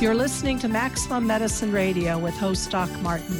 [0.00, 3.34] You're listening to Maximum Medicine Radio with host Doc Martin.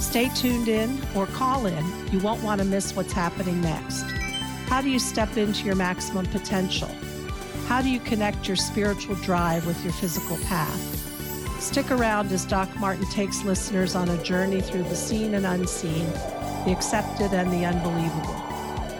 [0.00, 1.84] Stay tuned in or call in.
[2.12, 4.02] You won't want to miss what's happening next.
[4.68, 6.86] How do you step into your maximum potential?
[7.66, 11.60] How do you connect your spiritual drive with your physical path?
[11.60, 16.08] Stick around as Doc Martin takes listeners on a journey through the seen and unseen,
[16.64, 18.40] the accepted and the unbelievable.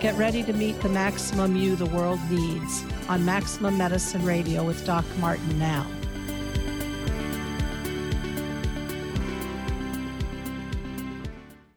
[0.01, 4.85] Get ready to meet the maximum you the world needs on Maximum Medicine Radio with
[4.85, 5.87] Doc Martin now.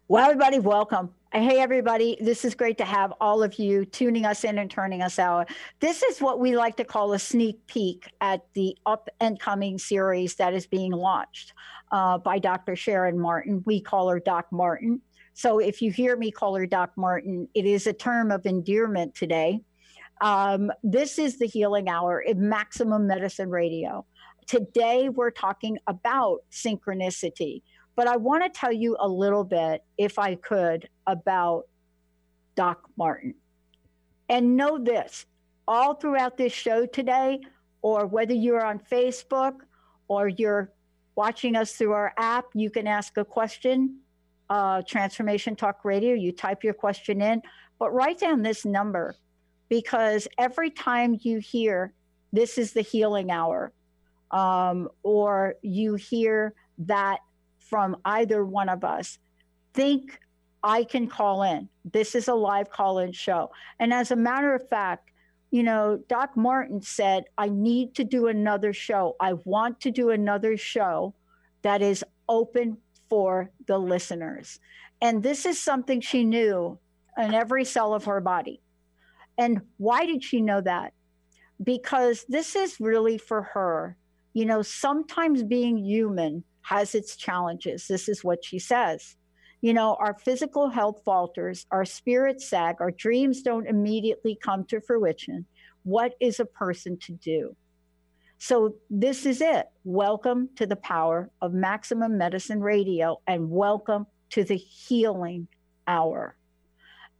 [0.09, 1.09] Well, everybody, welcome.
[1.33, 2.17] Hey, everybody.
[2.21, 5.49] This is great to have all of you tuning us in and turning us out.
[5.81, 9.77] This is what we like to call a sneak peek at the up and coming
[9.77, 11.51] series that is being launched
[11.91, 12.77] uh, by Dr.
[12.77, 13.61] Sharon Martin.
[13.65, 15.01] We call her Doc Martin.
[15.33, 19.13] So if you hear me call her Doc Martin, it is a term of endearment
[19.13, 19.59] today.
[20.21, 24.05] Um, this is the Healing Hour in Maximum Medicine Radio.
[24.45, 27.61] Today, we're talking about synchronicity
[27.97, 31.63] but I want to tell you a little bit, if I could, about
[32.55, 33.33] Doc Martin.
[34.29, 35.25] And know this
[35.67, 37.41] all throughout this show today,
[37.81, 39.55] or whether you're on Facebook
[40.07, 40.71] or you're
[41.15, 43.99] watching us through our app, you can ask a question.
[44.49, 47.41] Uh, Transformation Talk Radio, you type your question in,
[47.79, 49.15] but write down this number
[49.69, 51.93] because every time you hear
[52.31, 53.73] this is the healing hour,
[54.31, 57.19] um, or you hear that
[57.69, 59.19] from either one of us,
[59.73, 60.19] think
[60.63, 61.69] I can call in.
[61.85, 63.51] This is a live call in show.
[63.79, 65.11] And as a matter of fact,
[65.51, 69.15] you know, Doc Martin said, I need to do another show.
[69.19, 71.13] I want to do another show
[71.61, 72.77] that is open
[73.09, 74.59] for the listeners.
[75.01, 76.77] And this is something she knew
[77.17, 78.61] in every cell of her body.
[79.37, 80.93] And why did she know that?
[81.63, 83.95] Because this is really for her.
[84.33, 87.87] You know, sometimes being human has its challenges.
[87.87, 89.15] This is what she says.
[89.61, 94.81] You know, our physical health falters, our spirits sag, our dreams don't immediately come to
[94.81, 95.45] fruition.
[95.83, 97.55] What is a person to do?
[98.37, 99.67] So, this is it.
[99.85, 105.47] Welcome to the power of Maximum Medicine Radio and welcome to the healing
[105.87, 106.35] hour.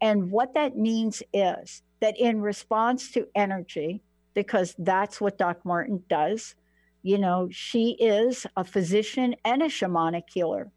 [0.01, 4.01] And what that means is that in response to energy,
[4.33, 6.53] because that's what Doc Martin does,
[7.03, 10.71] you know, she is a physician and a shamanic healer.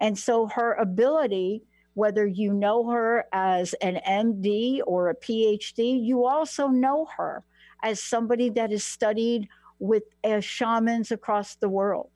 [0.00, 1.62] And so her ability,
[1.94, 7.44] whether you know her as an MD or a PhD, you also know her
[7.82, 12.10] as somebody that has studied with uh, shamans across the world.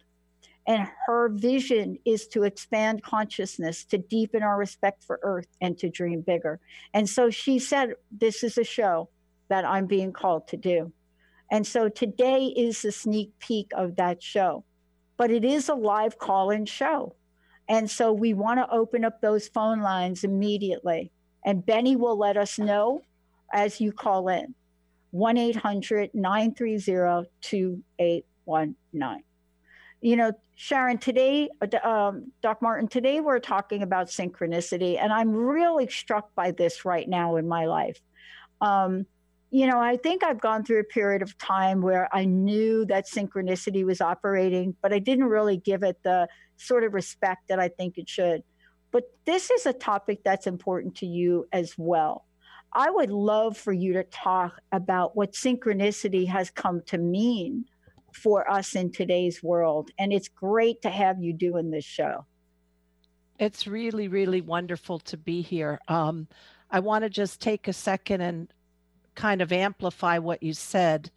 [0.68, 5.88] And her vision is to expand consciousness, to deepen our respect for Earth, and to
[5.88, 6.58] dream bigger.
[6.92, 9.08] And so she said, This is a show
[9.48, 10.92] that I'm being called to do.
[11.50, 14.64] And so today is the sneak peek of that show.
[15.16, 17.14] But it is a live call in show.
[17.68, 21.10] And so we want to open up those phone lines immediately.
[21.44, 23.02] And Benny will let us know
[23.52, 24.54] as you call in
[25.10, 29.22] 1 800 930 2819.
[30.02, 31.48] You know, Sharon, today,
[31.82, 34.98] um, Doc Martin, today we're talking about synchronicity.
[35.00, 38.00] And I'm really struck by this right now in my life.
[38.60, 39.06] Um,
[39.50, 43.08] you know, I think I've gone through a period of time where I knew that
[43.08, 47.68] synchronicity was operating, but I didn't really give it the sort of respect that I
[47.68, 48.42] think it should.
[48.90, 52.24] But this is a topic that's important to you as well.
[52.72, 57.66] I would love for you to talk about what synchronicity has come to mean
[58.12, 59.90] for us in today's world.
[59.98, 62.26] And it's great to have you doing this show.
[63.38, 65.78] It's really, really wonderful to be here.
[65.88, 66.26] Um,
[66.70, 68.52] I want to just take a second and
[69.16, 71.10] kind of amplify what you said.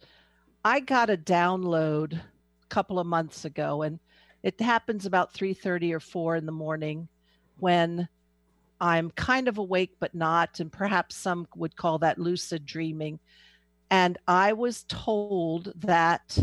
[0.64, 4.00] I got a download a couple of months ago and
[4.42, 7.08] it happens about 3:30 or 4 in the morning
[7.58, 8.08] when
[8.80, 13.20] I'm kind of awake but not and perhaps some would call that lucid dreaming
[13.90, 16.38] and I was told that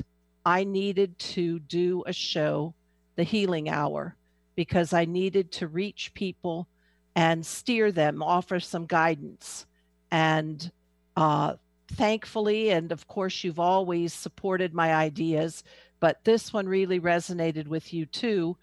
[0.45, 2.75] I needed to do a show
[3.15, 4.15] the healing hour
[4.55, 6.67] because I needed to reach people
[7.15, 9.65] and steer them offer some guidance
[10.11, 10.71] and
[11.17, 11.55] uh,
[11.93, 15.63] thankfully, and of course, you've always supported my ideas,
[15.99, 18.55] but this one really resonated with you too.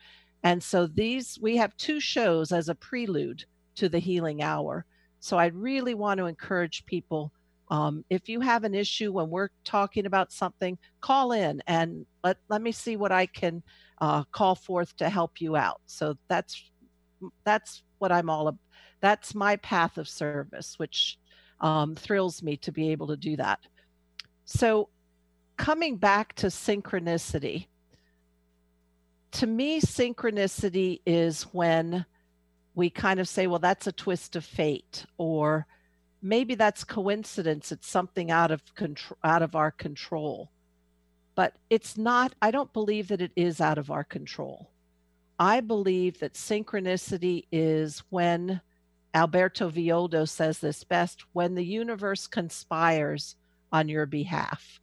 [0.42, 4.86] And so these, we have two shows as a prelude to the healing hour.
[5.20, 7.32] So I really want to encourage people
[7.70, 12.36] um, if you have an issue when we're talking about something, call in and let,
[12.48, 13.62] let me see what I can
[14.00, 15.80] uh, call forth to help you out.
[15.86, 16.70] So that's
[17.44, 18.60] that's what I'm all about.
[19.00, 21.18] That's my path of service, which
[21.60, 23.60] um, thrills me to be able to do that.
[24.44, 24.88] So,
[25.56, 27.66] coming back to synchronicity,
[29.32, 32.04] to me, synchronicity is when
[32.74, 35.66] we kind of say, well, that's a twist of fate, or
[36.22, 37.72] maybe that's coincidence.
[37.72, 40.50] It's something out of control, out of our control.
[41.34, 44.70] But it's not, I don't believe that it is out of our control.
[45.38, 48.60] I believe that synchronicity is when
[49.14, 53.36] Alberto Villoldo says this best when the universe conspires
[53.72, 54.80] on your behalf.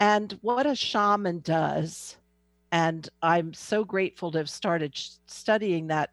[0.00, 2.16] And what a shaman does,
[2.72, 6.10] and I'm so grateful to have started studying that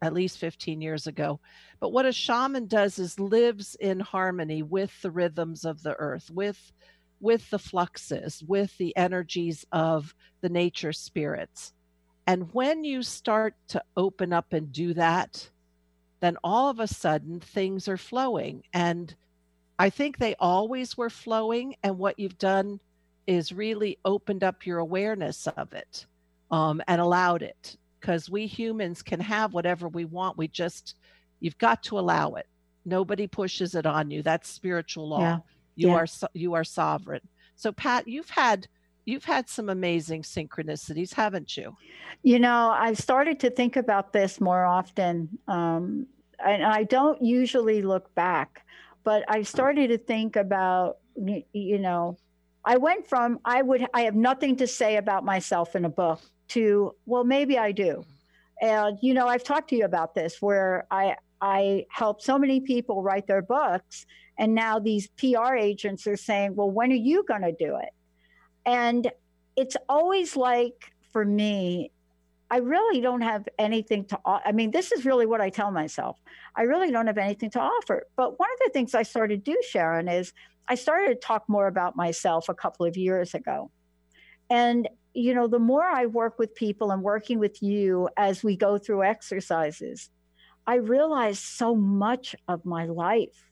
[0.00, 1.38] at least 15 years ago.
[1.78, 6.30] But what a shaman does is lives in harmony with the rhythms of the earth,
[6.30, 6.72] with
[7.20, 11.72] with the fluxes, with the energies of the nature spirits.
[12.26, 15.48] And when you start to open up and do that,
[16.22, 18.62] then all of a sudden things are flowing.
[18.72, 19.12] And
[19.80, 21.74] I think they always were flowing.
[21.82, 22.78] And what you've done
[23.26, 26.06] is really opened up your awareness of it
[26.52, 27.76] um, and allowed it.
[28.00, 30.38] Because we humans can have whatever we want.
[30.38, 30.94] We just,
[31.40, 32.46] you've got to allow it.
[32.84, 34.22] Nobody pushes it on you.
[34.22, 35.20] That's spiritual law.
[35.20, 35.38] Yeah.
[35.74, 35.94] You yeah.
[35.94, 37.22] are you are sovereign.
[37.56, 38.68] So Pat, you've had
[39.04, 41.76] you've had some amazing synchronicities, haven't you?
[42.22, 46.06] You know, I've started to think about this more often, um,
[46.44, 48.64] and I don't usually look back,
[49.04, 50.98] but I started to think about
[51.52, 52.16] you know,
[52.64, 56.20] I went from I would I have nothing to say about myself in a book
[56.48, 58.04] to well maybe I do,
[58.60, 62.60] and you know I've talked to you about this where I I help so many
[62.60, 64.06] people write their books
[64.38, 67.90] and now these PR agents are saying, well, when are you going to do it?
[68.64, 69.10] And
[69.56, 71.90] it's always like, for me,
[72.50, 74.20] I really don't have anything to.
[74.26, 76.18] I mean, this is really what I tell myself.
[76.54, 78.06] I really don't have anything to offer.
[78.14, 80.32] But one of the things I started to do, Sharon, is
[80.68, 83.70] I started to talk more about myself a couple of years ago.
[84.50, 88.56] And, you know, the more I work with people and working with you as we
[88.56, 90.10] go through exercises,
[90.66, 93.50] I realize so much of my life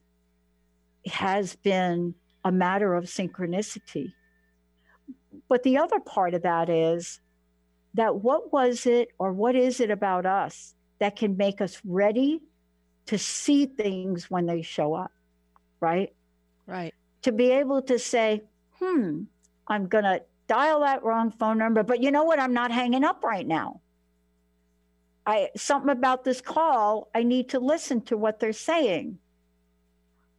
[1.06, 2.14] has been
[2.44, 4.12] a matter of synchronicity.
[5.50, 7.19] But the other part of that is
[7.94, 12.41] that what was it or what is it about us that can make us ready
[13.06, 15.11] to see things when they show up,
[15.81, 16.12] right?
[16.69, 16.94] Right.
[17.23, 18.44] To be able to say,
[18.79, 19.23] hmm,
[19.67, 22.38] I'm going to dial that wrong phone number, but you know what?
[22.38, 23.81] I'm not hanging up right now.
[25.26, 29.19] I something about this call, I need to listen to what they're saying.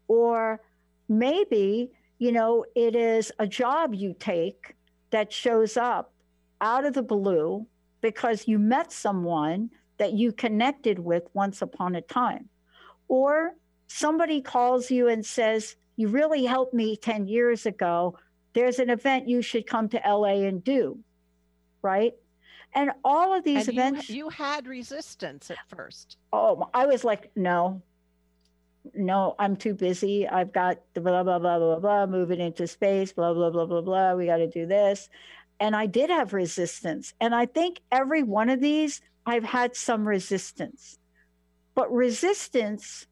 [0.08, 0.62] Or
[1.10, 4.74] maybe, you know, it is a job you take
[5.12, 6.14] that shows up
[6.60, 7.66] out of the blue
[8.02, 12.50] because you met someone that you connected with once upon a time.
[13.08, 13.56] Or
[13.88, 18.18] somebody calls you and says, You really helped me 10 years ago.
[18.54, 20.98] There's an event you should come to LA and do.
[21.82, 22.14] Right.
[22.74, 24.10] And all of these and events.
[24.10, 26.18] You, you had resistance at first.
[26.32, 27.82] Oh, I was like, No,
[28.94, 30.28] no, I'm too busy.
[30.28, 33.82] I've got the blah, blah, blah, blah, blah, moving into space, blah, blah, blah, blah,
[33.82, 34.16] blah.
[34.16, 35.10] We got to do this.
[35.60, 37.14] And I did have resistance.
[37.20, 40.98] And I think every one of these, I've had some resistance.
[41.76, 43.06] But resistance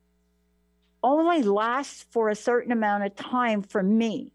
[1.04, 4.32] only lasts for a certain amount of time for me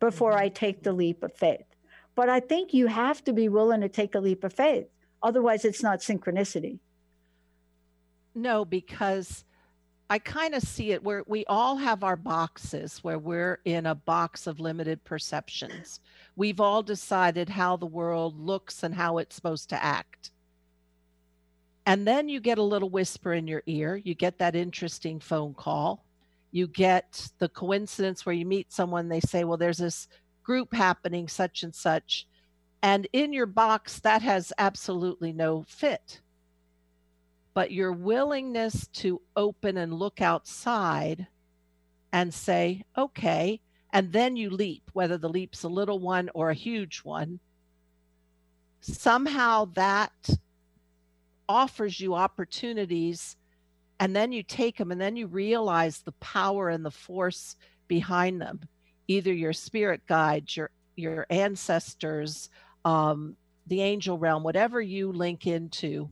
[0.00, 1.66] before I take the leap of faith.
[2.14, 4.86] But I think you have to be willing to take a leap of faith.
[5.22, 6.78] Otherwise, it's not synchronicity.
[8.34, 9.44] No, because
[10.10, 13.94] I kind of see it where we all have our boxes where we're in a
[13.94, 16.00] box of limited perceptions.
[16.36, 20.30] We've all decided how the world looks and how it's supposed to act.
[21.86, 23.96] And then you get a little whisper in your ear.
[23.96, 26.04] You get that interesting phone call.
[26.50, 30.08] You get the coincidence where you meet someone, they say, Well, there's this
[30.42, 32.26] group happening, such and such.
[32.82, 36.20] And in your box, that has absolutely no fit
[37.54, 41.26] but your willingness to open and look outside
[42.12, 43.60] and say, okay,
[43.92, 47.38] and then you leap, whether the leap's a little one or a huge one,
[48.80, 50.12] somehow that
[51.48, 53.36] offers you opportunities
[54.00, 57.56] and then you take them and then you realize the power and the force
[57.86, 58.60] behind them.
[59.06, 62.50] Either your spirit guides your your ancestors
[62.84, 66.08] um, the angel realm whatever you link into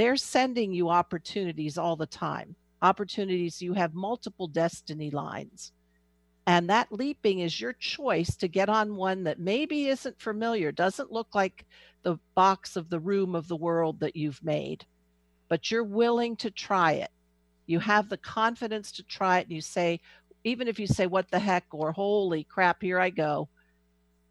[0.00, 2.56] they're sending you opportunities all the time.
[2.80, 5.72] Opportunities, you have multiple destiny lines.
[6.46, 11.12] And that leaping is your choice to get on one that maybe isn't familiar, doesn't
[11.12, 11.66] look like
[12.02, 14.86] the box of the room of the world that you've made,
[15.48, 17.10] but you're willing to try it.
[17.66, 20.00] You have the confidence to try it and you say,
[20.44, 23.50] even if you say, what the heck, or holy crap, here I go.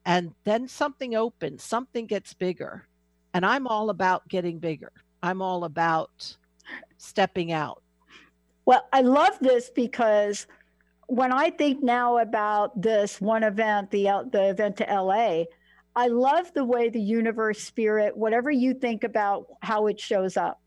[0.04, 2.88] And then something opens, something gets bigger.
[3.36, 4.92] And I'm all about getting bigger.
[5.22, 6.38] I'm all about
[6.98, 7.82] stepping out.
[8.66, 10.48] Well, I love this because
[11.08, 15.46] when I think now about this one event, the uh, the event to LA,
[15.96, 20.62] I love the way the universe spirit, whatever you think about how it shows up,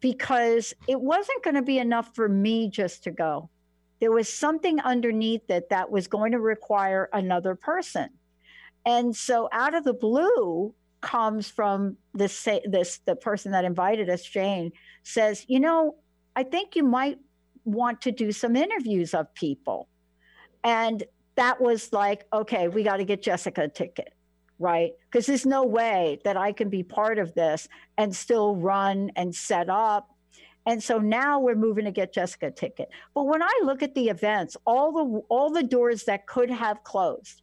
[0.00, 3.48] because it wasn't going to be enough for me just to go.
[4.00, 8.08] There was something underneath it that was going to require another person.
[8.84, 14.22] And so out of the blue comes from this this the person that invited us,
[14.22, 15.96] Jane, says, "You know,
[16.36, 17.18] I think you might
[17.64, 19.88] want to do some interviews of people."
[20.64, 21.02] And
[21.36, 24.12] that was like, okay, we got to get Jessica a ticket
[24.60, 24.92] right?
[25.10, 27.66] Because there's no way that I can be part of this
[27.96, 30.14] and still run and set up.
[30.66, 32.90] And so now we're moving to get Jessica a ticket.
[33.14, 36.84] But when I look at the events, all the all the doors that could have
[36.84, 37.40] closed,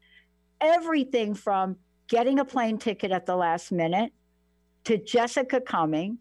[0.62, 4.14] everything from getting a plane ticket at the last minute
[4.86, 6.20] to Jessica coming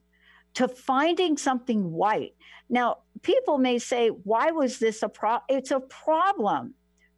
[0.54, 2.34] to finding something white.
[2.68, 5.44] Now, people may say, why was this a problem?
[5.48, 6.74] It's a problem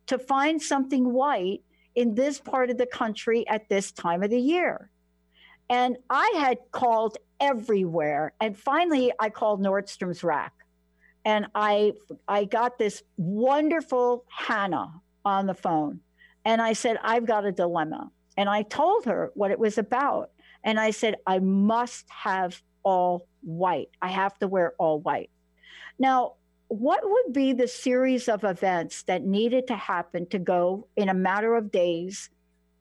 [0.07, 1.63] to find something white
[1.95, 4.91] in this part of the country at this time of the year.
[5.71, 8.33] And I had called everywhere.
[8.41, 10.53] And finally, I called Nordstrom's Rack.
[11.25, 11.93] And I,
[12.27, 16.01] I got this wonderful Hannah on the phone.
[16.45, 18.11] And I said, I've got a dilemma.
[18.39, 20.31] And I told her what it was about.
[20.63, 23.91] And I said, I must have all white.
[24.01, 25.31] I have to wear all white.
[25.99, 26.35] Now,
[26.69, 31.15] what would be the series of events that needed to happen to go in a
[31.15, 32.31] matter of days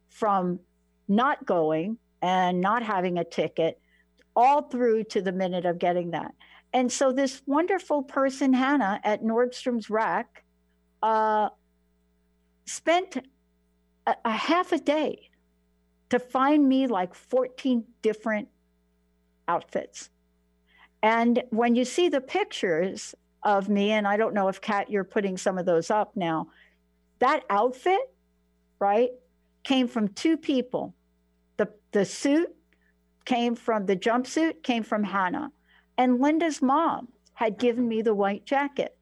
[0.10, 0.60] from
[1.08, 3.80] not going and not having a ticket
[4.36, 6.36] all through to the minute of getting that?
[6.72, 10.44] And so this wonderful person, Hannah, at Nordstrom's Rack,
[11.02, 11.50] uh,
[12.66, 13.18] spent
[14.06, 15.30] a, a half a day
[16.10, 18.48] to find me like 14 different
[19.48, 20.10] outfits.
[21.04, 25.04] And when you see the pictures of me, and I don't know if Kat, you're
[25.04, 26.48] putting some of those up now.
[27.20, 28.00] That outfit,
[28.80, 29.10] right,
[29.64, 30.96] came from two people.
[31.58, 32.54] The the suit
[33.26, 35.52] came from the jumpsuit came from Hannah,
[35.98, 38.98] and Linda's mom had given me the white jacket.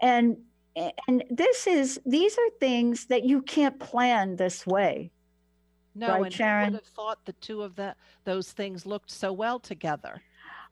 [0.00, 0.36] And
[1.08, 5.10] and this is these are things that you can't plan this way.
[5.94, 6.72] No, right, and Sharon?
[6.72, 10.20] would have thought the two of the, those things looked so well together.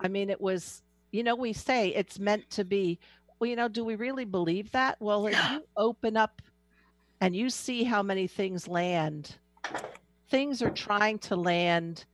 [0.01, 2.99] I mean, it was you know, we say it's meant to be.
[3.39, 4.97] Well, you know, do we really believe that?
[5.01, 6.43] Well, if you open up
[7.21, 9.37] and you see how many things land,
[10.31, 12.07] things are trying to land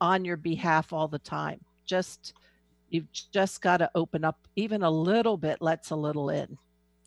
[0.00, 1.60] on your behalf all the time.
[1.84, 2.34] Just
[2.88, 6.56] you've just got to open up even a little bit lets a little in.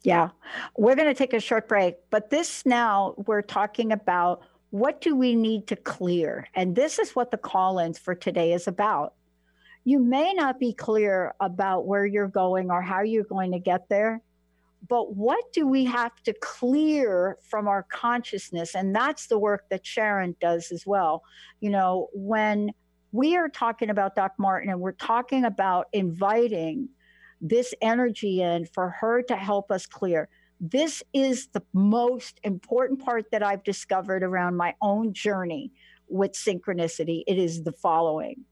[0.03, 0.29] Yeah.
[0.77, 5.15] We're going to take a short break, but this now we're talking about what do
[5.15, 6.47] we need to clear?
[6.55, 9.13] And this is what the call ins for today is about.
[9.83, 13.89] You may not be clear about where you're going or how you're going to get
[13.89, 14.21] there
[14.87, 18.75] but what do we have to clear from our consciousness?
[18.75, 21.23] And that's the work that sharon does as well.
[21.59, 22.71] You know when
[23.11, 26.89] we are talking about doc martin and we're talking about inviting
[27.41, 33.25] this energy in for her to help us clear this is the most important part
[33.31, 35.71] that i've discovered around my own journey
[36.07, 38.43] with synchronicity it is the following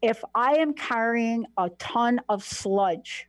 [0.00, 3.26] if I am carrying a ton of sludge,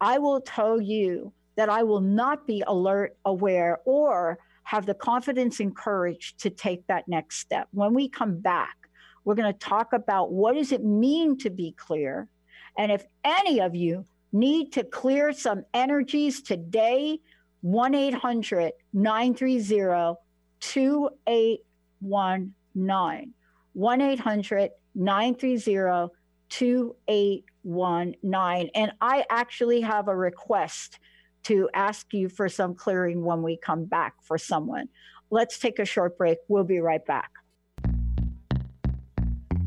[0.00, 5.60] I will tell you that I will not be alert, aware, or have the confidence
[5.60, 7.68] and courage to take that next step.
[7.72, 8.76] When we come back,
[9.24, 12.28] we're going to talk about what does it mean to be clear.
[12.76, 17.20] And if any of you need to clear some energies today,
[17.66, 20.14] 1 800 930
[20.60, 23.34] 2819.
[23.72, 26.14] 1 800 930
[26.48, 28.70] 2819.
[28.72, 31.00] And I actually have a request
[31.42, 34.88] to ask you for some clearing when we come back for someone.
[35.30, 36.38] Let's take a short break.
[36.46, 37.32] We'll be right back.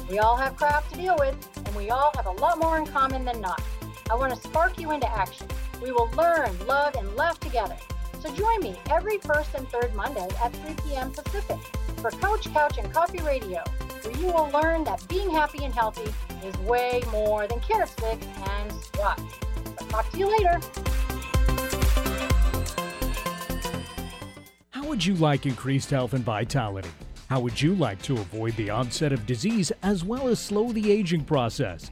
[0.10, 2.86] We all have crap to deal with, and we all have a lot more in
[2.86, 3.62] common than not.
[4.10, 5.48] I want to spark you into action.
[5.84, 7.78] We will learn, love, and laugh together.
[8.22, 11.12] So join me every first and third Monday at 3 p.m.
[11.12, 11.60] Pacific
[11.98, 13.64] for Coach Couch and Coffee Radio,
[14.02, 16.12] where you will learn that being happy and healthy
[16.44, 19.24] is way more than carrot sticks and squats.
[19.80, 20.60] So talk to you later.
[24.72, 26.90] How would you like increased health and vitality?
[27.30, 30.92] How would you like to avoid the onset of disease as well as slow the
[30.92, 31.92] aging process?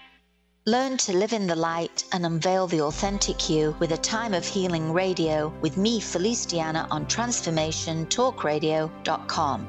[0.71, 4.45] Learn to live in the light and unveil the authentic you with a time of
[4.45, 9.67] healing radio with me, Feliciana, on transformationtalkradio.com.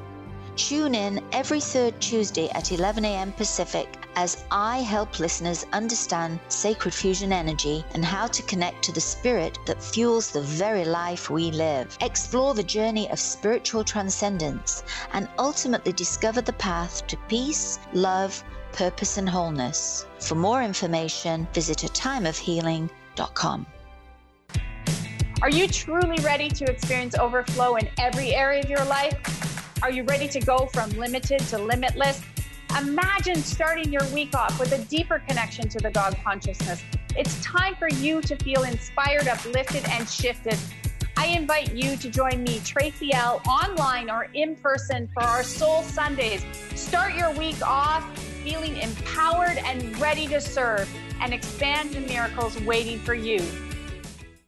[0.55, 3.33] Tune in every third Tuesday at 11 a.m.
[3.33, 9.01] Pacific as I help listeners understand sacred fusion energy and how to connect to the
[9.01, 11.97] spirit that fuels the very life we live.
[11.99, 18.41] Explore the journey of spiritual transcendence and ultimately discover the path to peace, love,
[18.73, 20.05] purpose, and wholeness.
[20.19, 23.65] For more information, visit a timeofhealing.com.
[25.41, 29.83] Are you truly ready to experience overflow in every area of your life?
[29.83, 32.21] Are you ready to go from limited to limitless?
[32.79, 36.81] Imagine starting your week off with a deeper connection to the God consciousness.
[37.15, 40.57] It's time for you to feel inspired, uplifted, and shifted.
[41.17, 45.83] I invite you to join me, Tracy L, online or in person for our Soul
[45.83, 46.43] Sundays.
[46.73, 48.03] Start your week off
[48.43, 53.41] feeling empowered and ready to serve and expand the miracles waiting for you.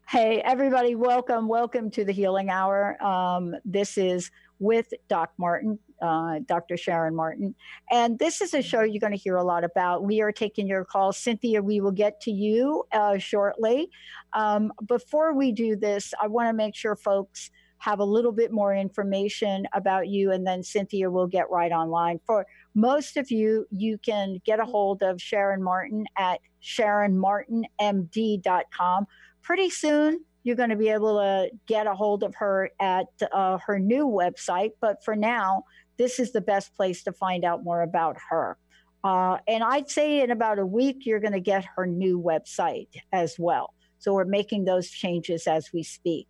[0.10, 1.48] Hey, everybody, welcome.
[1.48, 3.02] Welcome to the Healing Hour.
[3.02, 6.76] Um, this is with Doc Martin, uh, Dr.
[6.76, 7.56] Sharon Martin.
[7.90, 10.04] And this is a show you're going to hear a lot about.
[10.04, 11.18] We are taking your calls.
[11.18, 13.90] Cynthia, we will get to you uh, shortly.
[14.34, 18.52] Um, before we do this, I want to make sure folks have a little bit
[18.52, 22.20] more information about you, and then Cynthia will get right online.
[22.26, 29.08] For most of you, you can get a hold of Sharon Martin at sharonmartinmd.com.
[29.42, 33.58] Pretty soon, you're going to be able to get a hold of her at uh,
[33.66, 34.74] her new website.
[34.82, 35.64] But for now,
[35.98, 38.58] this is the best place to find out more about her.
[39.04, 42.90] Uh, and I'd say in about a week, you're going to get her new website
[43.14, 43.74] as well.
[44.00, 46.28] So we're making those changes as we speak.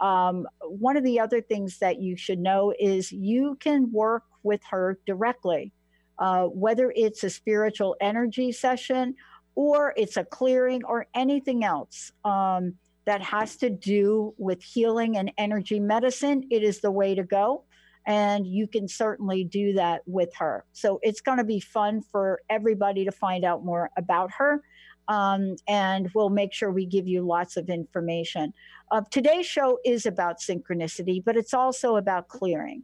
[0.00, 4.60] Um, one of the other things that you should know is you can work with
[4.70, 5.72] her directly,
[6.18, 9.14] uh, whether it's a spiritual energy session
[9.54, 12.12] or it's a clearing or anything else.
[12.24, 12.74] Um,
[13.06, 17.64] that has to do with healing and energy medicine, it is the way to go.
[18.04, 20.64] And you can certainly do that with her.
[20.72, 24.62] So it's going to be fun for everybody to find out more about her.
[25.08, 28.52] Um, and we'll make sure we give you lots of information.
[28.90, 32.82] Uh, today's show is about synchronicity, but it's also about clearing.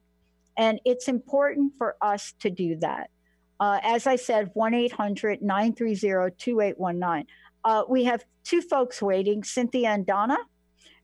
[0.57, 3.11] And it's important for us to do that.
[3.63, 7.27] Uh, as I said, 1 800 930 2819.
[7.65, 10.37] Uh, we have two folks waiting, Cynthia and Donna.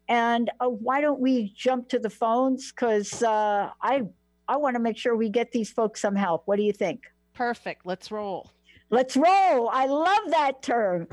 [0.09, 2.73] And uh, why don't we jump to the phones?
[2.73, 4.03] Because uh, I,
[4.49, 6.43] I want to make sure we get these folks some help.
[6.49, 7.05] What do you think?
[7.33, 7.87] Perfect.
[7.87, 8.51] Let's roll.
[8.91, 9.71] Let's roll.
[9.73, 11.07] I love that term.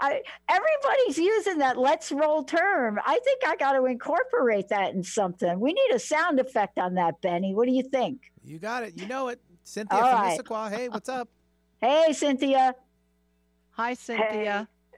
[0.00, 2.98] I, everybody's using that let's roll term.
[3.06, 5.60] I think I got to incorporate that in something.
[5.60, 7.54] We need a sound effect on that, Benny.
[7.54, 8.32] What do you think?
[8.42, 8.98] You got it.
[8.98, 9.40] You know it.
[9.64, 10.40] Cynthia All from right.
[10.40, 10.70] Issaquah.
[10.70, 11.28] Hey, what's up?
[11.80, 12.74] Hey, Cynthia.
[13.70, 14.68] Hi, Cynthia.
[14.90, 14.96] Hey.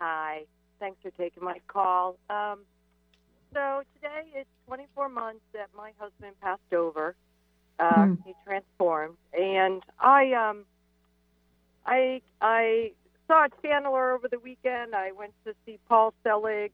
[0.00, 0.42] Hi.
[0.78, 2.18] Thanks for taking my call.
[2.28, 2.60] Um,
[3.54, 7.14] so today is 24 months that my husband passed over.
[7.78, 8.18] Uh, mm.
[8.24, 10.64] He transformed, and I, um,
[11.86, 12.92] I, I
[13.26, 14.94] saw Channeler over the weekend.
[14.94, 16.72] I went to see Paul Selig.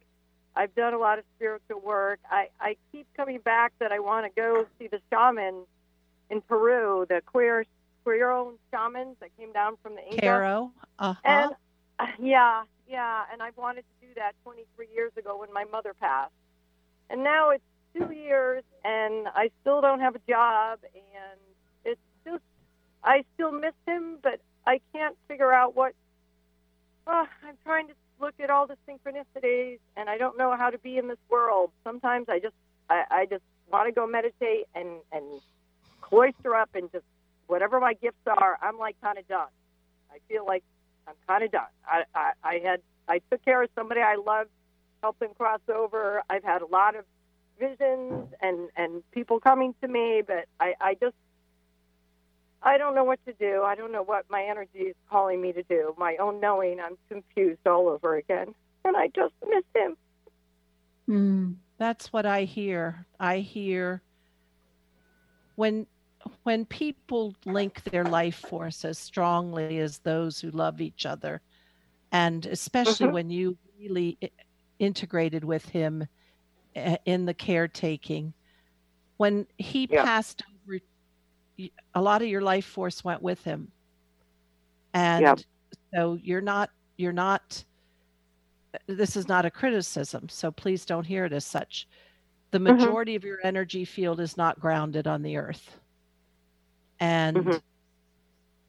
[0.57, 2.19] I've done a lot of spiritual work.
[2.29, 5.67] I, I keep coming back that I want to go see the shamans
[6.31, 7.65] in Peru, the Q'ero
[8.05, 10.21] Q'ero shamans that came down from the Inca.
[10.21, 10.73] Caro.
[10.99, 11.15] Uh-huh.
[11.25, 11.53] And
[11.99, 15.95] uh, yeah, yeah, and I wanted to do that 23 years ago when my mother
[15.95, 16.33] passed.
[17.11, 17.65] And now it's
[17.95, 21.41] two years, and I still don't have a job, and
[21.85, 22.43] it's just,
[23.03, 25.95] I still miss him, but I can't figure out what.
[27.07, 30.79] Uh, I'm trying to look at all the synchronicities, and I don't know how to
[30.79, 31.71] be in this world.
[31.85, 32.55] Sometimes I just,
[32.91, 35.25] I, I just want to go meditate and and
[36.09, 37.05] cloister up and just
[37.47, 38.59] whatever my gifts are.
[38.63, 39.49] I'm like kind of done.
[40.11, 40.65] I feel like
[41.07, 41.63] I'm kind of done.
[41.87, 44.51] I, I I had I took care of somebody I loved,
[45.03, 46.23] helped them cross over.
[46.29, 47.05] I've had a lot of
[47.59, 51.17] visions and and people coming to me, but I I just
[52.63, 53.63] I don't know what to do.
[53.63, 55.95] I don't know what my energy is calling me to do.
[55.97, 59.97] My own knowing, I'm confused all over again, and I just miss him.
[61.09, 61.57] Mm.
[61.79, 63.07] That's what I hear.
[63.21, 64.03] I hear
[65.55, 65.87] when
[66.43, 71.41] when people link their life force as strongly as those who love each other,
[72.13, 73.15] and especially mm-hmm.
[73.15, 74.19] when you really
[74.79, 76.07] integrated with him
[76.77, 78.33] eh, in the caretaking,
[79.17, 80.05] when he yeah.
[80.05, 80.79] passed over,
[81.95, 83.71] a lot of your life force went with him,
[84.95, 85.35] and yeah.
[85.95, 87.65] so you're not you're not
[88.87, 91.89] this is not a criticism, so please don't hear it as such.
[92.51, 92.77] The mm-hmm.
[92.77, 93.17] majority mm-hmm.
[93.17, 95.79] of your energy field is not grounded on the earth.
[97.01, 97.57] And mm-hmm.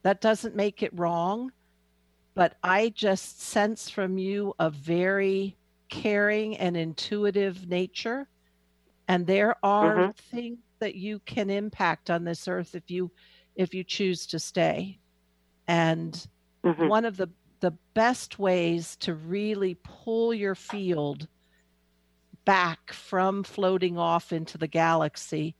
[0.03, 1.51] that doesn't make it wrong,
[2.35, 5.57] but I just sense from you a very
[5.89, 8.27] caring and intuitive nature.
[9.07, 10.37] And there are mm-hmm.
[10.37, 13.11] things that you can impact on this earth if you
[13.55, 14.99] if you choose to stay.
[15.67, 16.25] And
[16.63, 16.87] mm-hmm.
[16.87, 21.27] one of the the best ways to really pull your field
[22.45, 25.55] back from floating off into the galaxy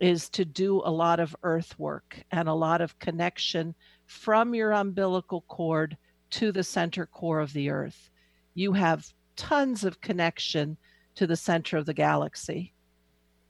[0.00, 3.74] is to do a lot of earth work and a lot of connection
[4.06, 5.96] from your umbilical cord
[6.30, 8.10] to the center core of the earth.
[8.54, 10.76] You have tons of connection
[11.16, 12.72] to the center of the galaxy,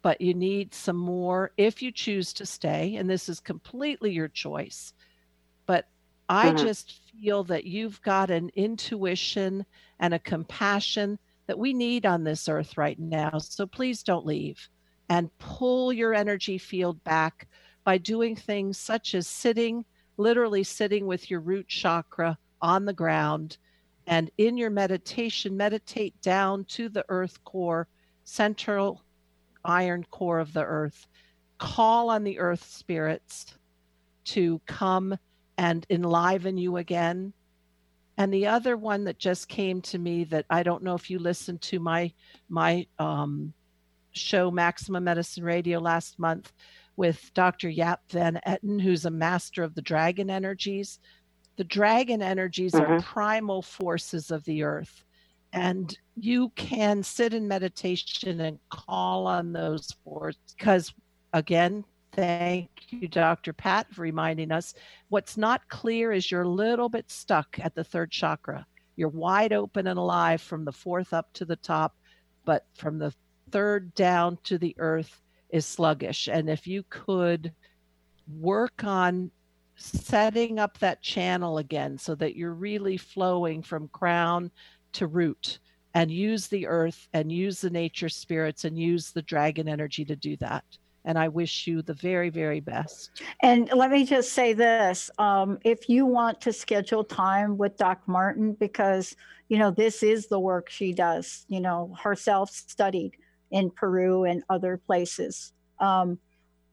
[0.03, 4.29] but you need some more if you choose to stay, and this is completely your
[4.29, 4.93] choice.
[5.67, 5.87] But
[6.29, 6.65] I mm-hmm.
[6.65, 9.65] just feel that you've got an intuition
[10.01, 13.39] and a compassion that we need on this earth right now.
[13.39, 14.69] So please don't leave
[15.11, 17.49] and pull your energy field back
[17.85, 19.85] by doing things such as sitting,
[20.17, 23.59] literally sitting with your root chakra on the ground.
[24.07, 27.89] And in your meditation, meditate down to the earth core,
[28.25, 29.03] central
[29.65, 31.09] iron core of the earth.
[31.59, 33.59] Call on the earth spirits
[34.27, 35.17] to come
[35.59, 37.33] and enliven you again.
[38.17, 41.19] And the other one that just came to me that I don't know if you
[41.19, 42.13] listened to my
[42.49, 43.53] my um,
[44.13, 46.53] show Maximum Medicine Radio last month
[46.97, 47.69] with Dr.
[47.69, 50.99] Jaap Van Etten, who's a master of the dragon energies.
[51.57, 52.93] The dragon energies mm-hmm.
[52.93, 55.05] are primal forces of the earth.
[55.53, 60.95] And you can sit in meditation and call on those forces because,
[61.33, 63.53] again, Thank you, Dr.
[63.53, 64.75] Pat, for reminding us.
[65.11, 68.67] What's not clear is you're a little bit stuck at the third chakra.
[68.97, 71.97] You're wide open and alive from the fourth up to the top,
[72.45, 73.15] but from the
[73.51, 76.29] third down to the earth is sluggish.
[76.29, 77.53] And if you could
[78.39, 79.31] work on
[79.77, 84.51] setting up that channel again so that you're really flowing from crown
[84.93, 85.59] to root
[85.95, 90.15] and use the earth and use the nature spirits and use the dragon energy to
[90.15, 90.65] do that
[91.05, 93.23] and I wish you the very, very best.
[93.43, 98.03] And let me just say this um, if you want to schedule time with Doc
[98.07, 99.17] Martin, because,
[99.49, 103.13] you know, this is the work she does, you know, herself studied
[103.51, 105.53] in Peru and other places.
[105.79, 106.19] Um,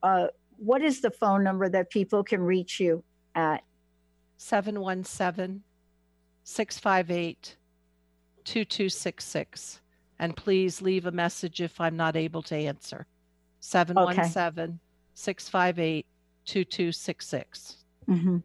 [0.04, 3.04] uh, what is the phone number that people can reach you
[3.36, 3.64] at?
[4.38, 5.64] 717
[6.44, 7.58] 658
[8.44, 9.82] 2266.
[10.20, 13.06] And please leave a message if I'm not able to answer.
[13.60, 14.80] 717
[15.14, 16.06] 658
[16.46, 17.84] 2266.
[18.08, 18.38] Mm-hmm.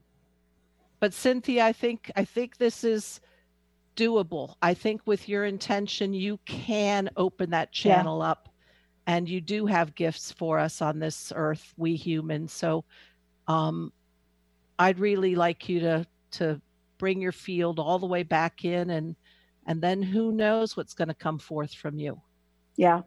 [1.01, 3.21] But Cynthia, I think I think this is
[3.97, 4.55] doable.
[4.63, 8.31] I think with your intention, you can open that channel yeah.
[8.31, 8.49] up,
[9.07, 12.53] and you do have gifts for us on this earth, we humans.
[12.53, 12.85] So,
[13.49, 13.93] um,
[14.79, 16.61] I'd really like you to to
[16.99, 19.17] bring your field all the way back in, and
[19.67, 22.21] and then who knows what's going to come forth from you.
[22.77, 23.03] Yeah,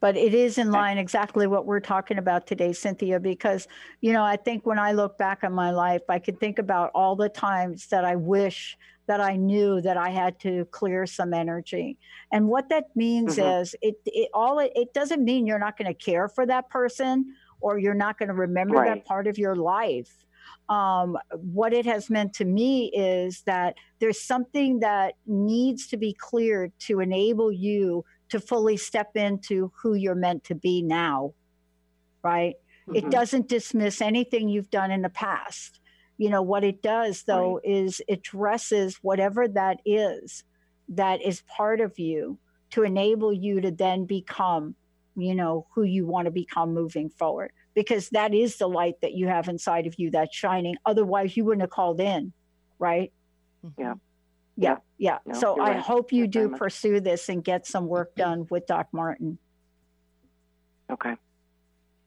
[0.00, 3.66] but it is in line exactly what we're talking about today cynthia because
[4.00, 6.90] you know i think when i look back on my life i can think about
[6.94, 11.32] all the times that i wish that i knew that i had to clear some
[11.32, 11.96] energy
[12.32, 13.60] and what that means mm-hmm.
[13.62, 16.68] is it, it all it, it doesn't mean you're not going to care for that
[16.70, 18.94] person or you're not going to remember right.
[18.94, 20.24] that part of your life
[20.68, 26.12] um, what it has meant to me is that there's something that needs to be
[26.12, 31.32] cleared to enable you to fully step into who you're meant to be now,
[32.22, 32.54] right?
[32.88, 32.96] Mm-hmm.
[32.96, 35.80] It doesn't dismiss anything you've done in the past.
[36.16, 37.64] You know, what it does though right.
[37.64, 40.42] is it addresses whatever that is
[40.88, 42.38] that is part of you
[42.70, 44.74] to enable you to then become,
[45.16, 49.14] you know, who you want to become moving forward because that is the light that
[49.14, 50.74] you have inside of you that's shining.
[50.84, 52.32] Otherwise, you wouldn't have called in,
[52.80, 53.12] right?
[53.78, 53.94] Yeah.
[54.58, 54.78] Yeah.
[54.98, 55.18] Yeah.
[55.24, 55.80] No, so I right.
[55.80, 59.38] hope you do pursue this and get some work done with Doc Martin.
[60.90, 61.14] Okay.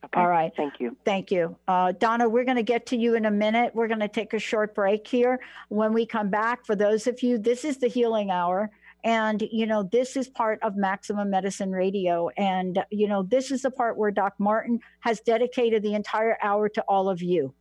[0.04, 0.20] Okay.
[0.20, 0.52] All right.
[0.58, 0.98] Thank you.
[1.06, 1.56] Thank you.
[1.68, 3.74] Uh, Donna, we're going to get to you in a minute.
[3.74, 5.40] We're going to take a short break here.
[5.70, 8.70] When we come back, for those of you, this is the healing hour.
[9.06, 12.30] And, you know, this is part of Maximum Medicine Radio.
[12.38, 16.68] And, you know, this is the part where Doc Martin has dedicated the entire hour
[16.70, 17.54] to all of you.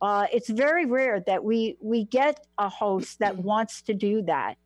[0.00, 4.56] Uh, it's very rare that we we get a host that wants to do that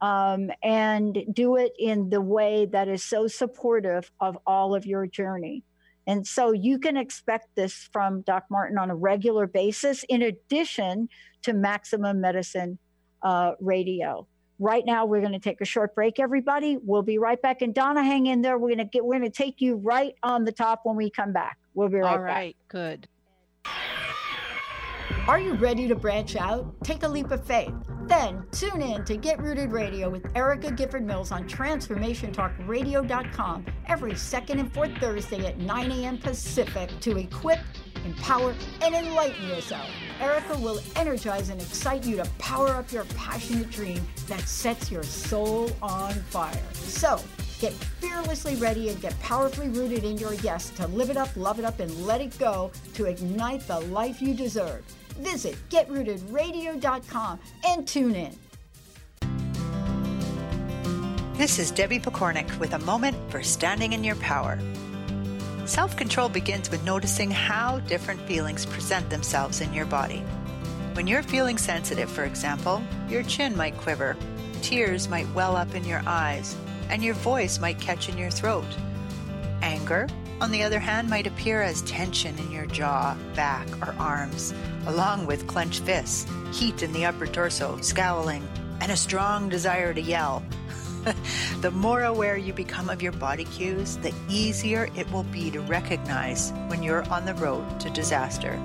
[0.00, 5.06] um, and do it in the way that is so supportive of all of your
[5.06, 5.64] journey.
[6.06, 11.08] And so you can expect this from Doc Martin on a regular basis, in addition
[11.42, 12.78] to Maximum Medicine
[13.22, 14.26] uh, Radio.
[14.58, 16.78] Right now, we're going to take a short break, everybody.
[16.80, 17.60] We'll be right back.
[17.60, 18.56] And Donna, hang in there.
[18.56, 19.04] We're going to get.
[19.04, 21.58] We're going to take you right on the top when we come back.
[21.74, 22.26] We'll be right All back.
[22.26, 22.56] right.
[22.68, 23.08] Good.
[25.28, 26.72] Are you ready to branch out?
[26.84, 27.74] Take a leap of faith.
[28.02, 34.60] Then tune in to Get Rooted Radio with Erica Gifford Mills on TransformationTalkRadio.com every second
[34.60, 36.18] and fourth Thursday at 9 a.m.
[36.18, 37.58] Pacific to equip
[38.04, 39.88] empower, and enlighten yourself.
[40.20, 45.02] Erica will energize and excite you to power up your passionate dream that sets your
[45.02, 46.62] soul on fire.
[46.72, 47.20] So,
[47.58, 51.58] get fearlessly ready and get powerfully rooted in your yes to live it up, love
[51.58, 54.84] it up, and let it go to ignite the life you deserve.
[55.18, 58.36] Visit getrootedradio.com and tune in.
[61.34, 64.58] This is Debbie Pokornik with a moment for standing in your power.
[65.66, 70.24] Self control begins with noticing how different feelings present themselves in your body.
[70.94, 74.16] When you're feeling sensitive, for example, your chin might quiver,
[74.62, 76.56] tears might well up in your eyes,
[76.88, 78.64] and your voice might catch in your throat.
[79.60, 80.06] Anger,
[80.40, 84.52] on the other hand, might appear as tension in your jaw, back, or arms,
[84.86, 88.46] along with clenched fists, heat in the upper torso, scowling,
[88.80, 90.42] and a strong desire to yell.
[91.60, 95.60] the more aware you become of your body cues, the easier it will be to
[95.60, 98.62] recognize when you're on the road to disaster.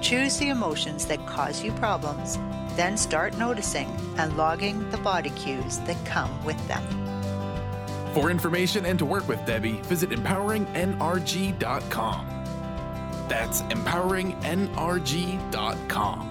[0.00, 2.36] Choose the emotions that cause you problems,
[2.76, 7.09] then start noticing and logging the body cues that come with them.
[8.12, 12.26] For information and to work with Debbie, visit empoweringnrg.com.
[13.28, 16.26] That's empoweringnrg.com.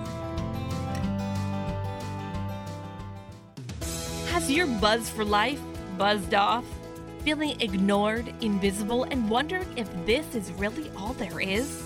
[4.27, 5.61] Has your buzz for life
[5.97, 6.65] buzzed off?
[7.23, 11.81] Feeling ignored, invisible, and wondering if this is really all there is?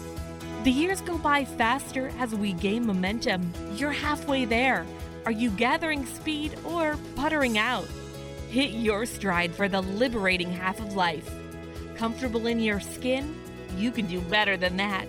[0.64, 3.54] The years go by faster as we gain momentum.
[3.76, 4.88] You're halfway there.
[5.26, 7.88] Are you gathering speed or puttering out?
[8.54, 11.28] Hit your stride for the liberating half of life.
[11.96, 13.36] Comfortable in your skin?
[13.78, 15.08] You can do better than that.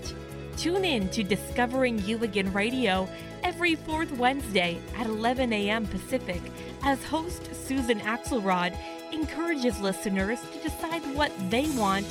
[0.56, 3.06] Tune in to Discovering You Again Radio
[3.42, 5.86] every fourth Wednesday at 11 a.m.
[5.86, 6.40] Pacific
[6.84, 8.74] as host Susan Axelrod
[9.12, 12.06] encourages listeners to decide what they want,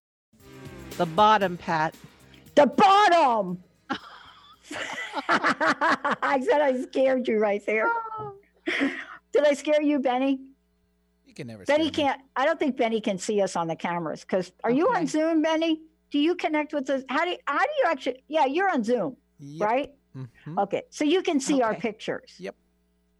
[0.97, 1.95] The bottom, Pat.
[2.55, 3.63] The bottom.
[5.29, 7.87] I said I scared you right there.
[9.33, 10.39] Did I scare you, Benny?
[11.25, 11.63] You can never.
[11.65, 12.19] Benny can't.
[12.19, 12.25] Me.
[12.35, 14.77] I don't think Benny can see us on the cameras because are okay.
[14.77, 15.81] you on Zoom, Benny?
[16.11, 17.03] Do you connect with us?
[17.09, 18.23] How do you, how do you actually?
[18.27, 19.67] Yeah, you're on Zoom, yep.
[19.67, 19.91] right?
[20.15, 20.59] Mm-hmm.
[20.59, 21.63] Okay, so you can see okay.
[21.63, 22.33] our pictures.
[22.37, 22.55] Yep.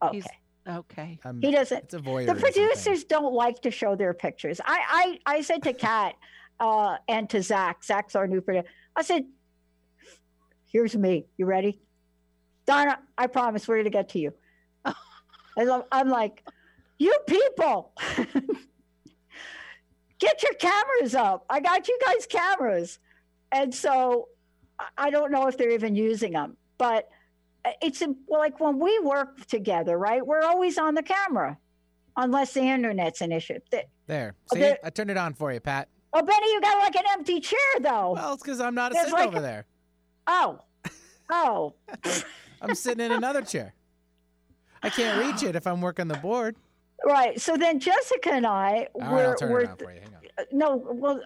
[0.03, 0.15] Okay.
[0.17, 0.25] He's,
[0.67, 1.19] Okay.
[1.25, 1.85] Um, he doesn't.
[1.85, 2.27] It's a voyeur.
[2.27, 4.61] The producers don't like to show their pictures.
[4.63, 6.13] I I, I said to Kat
[6.61, 8.67] uh, and to Zach, Zach's our new producer.
[8.95, 9.25] I said,
[10.71, 11.25] "Here's me.
[11.35, 11.81] You ready,
[12.65, 12.99] Donna?
[13.17, 14.33] I promise we're gonna get to you."
[15.91, 16.47] I'm like,
[16.99, 17.93] "You people."
[20.19, 21.45] Get your cameras up.
[21.49, 22.99] I got you guys cameras.
[23.51, 24.27] And so
[24.95, 27.09] I don't know if they're even using them, but
[27.81, 30.23] it's like when we work together, right?
[30.23, 31.57] We're always on the camera,
[32.17, 33.57] unless the internet's an issue.
[34.05, 35.89] There, see, I turned it on for you, Pat.
[36.13, 38.13] Oh, Benny, you got like an empty chair, though.
[38.13, 39.65] Well, it's because I'm not sitting like, over there.
[40.27, 40.59] Oh,
[41.29, 41.73] oh.
[42.61, 43.73] I'm sitting in another chair.
[44.83, 46.55] I can't reach it if I'm working the board.
[47.05, 47.39] Right.
[47.39, 49.17] So then Jessica and I All were.
[49.17, 50.01] Right, I'll turn were, it on for you.
[50.01, 50.21] Hang on.
[50.51, 51.21] No, well,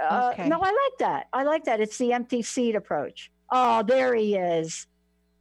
[0.00, 0.48] uh, okay.
[0.48, 1.28] no, I like that.
[1.32, 1.80] I like that.
[1.80, 3.30] It's the empty seat approach.
[3.50, 4.86] Oh, there he is.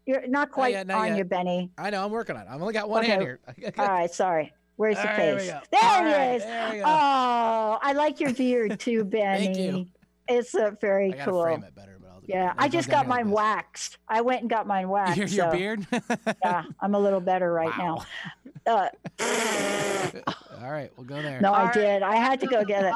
[0.05, 1.17] You're not quite not yet, not on yet.
[1.17, 1.71] you, Benny.
[1.77, 2.03] I know.
[2.03, 2.47] I'm working on it.
[2.49, 3.11] I've only got one okay.
[3.11, 3.39] hand here.
[3.77, 4.11] All right.
[4.11, 4.53] Sorry.
[4.81, 5.45] Where's the face?
[5.45, 6.43] There, he right, is.
[6.43, 9.45] There oh, I like your beard too, Benny.
[9.45, 9.87] Thank you.
[10.27, 11.43] It's uh, very cool.
[11.43, 13.99] Frame it better, but I'll yeah, I just got mine waxed.
[14.07, 15.17] I went and got mine waxed.
[15.17, 15.85] Your, your so, beard?
[16.43, 17.97] yeah, I'm a little better right wow.
[17.97, 18.05] now.
[18.65, 18.89] Uh,
[20.61, 21.41] All right, we'll go there.
[21.41, 21.73] No, All I right.
[21.73, 22.03] did.
[22.03, 22.93] I had to go get it.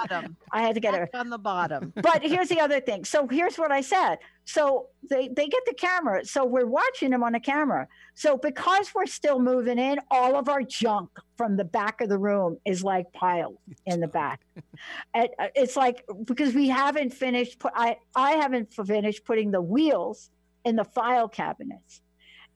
[0.51, 1.93] I had to get it on the bottom.
[2.01, 3.03] But here's the other thing.
[3.05, 4.17] So here's what I said.
[4.45, 6.23] So they they get the camera.
[6.25, 7.87] So we're watching them on the camera.
[8.13, 12.17] So because we're still moving in, all of our junk from the back of the
[12.17, 14.41] room is like piled in the back.
[15.13, 17.59] and uh, it's like because we haven't finished.
[17.59, 20.29] Put I I haven't finished putting the wheels
[20.63, 22.01] in the file cabinets.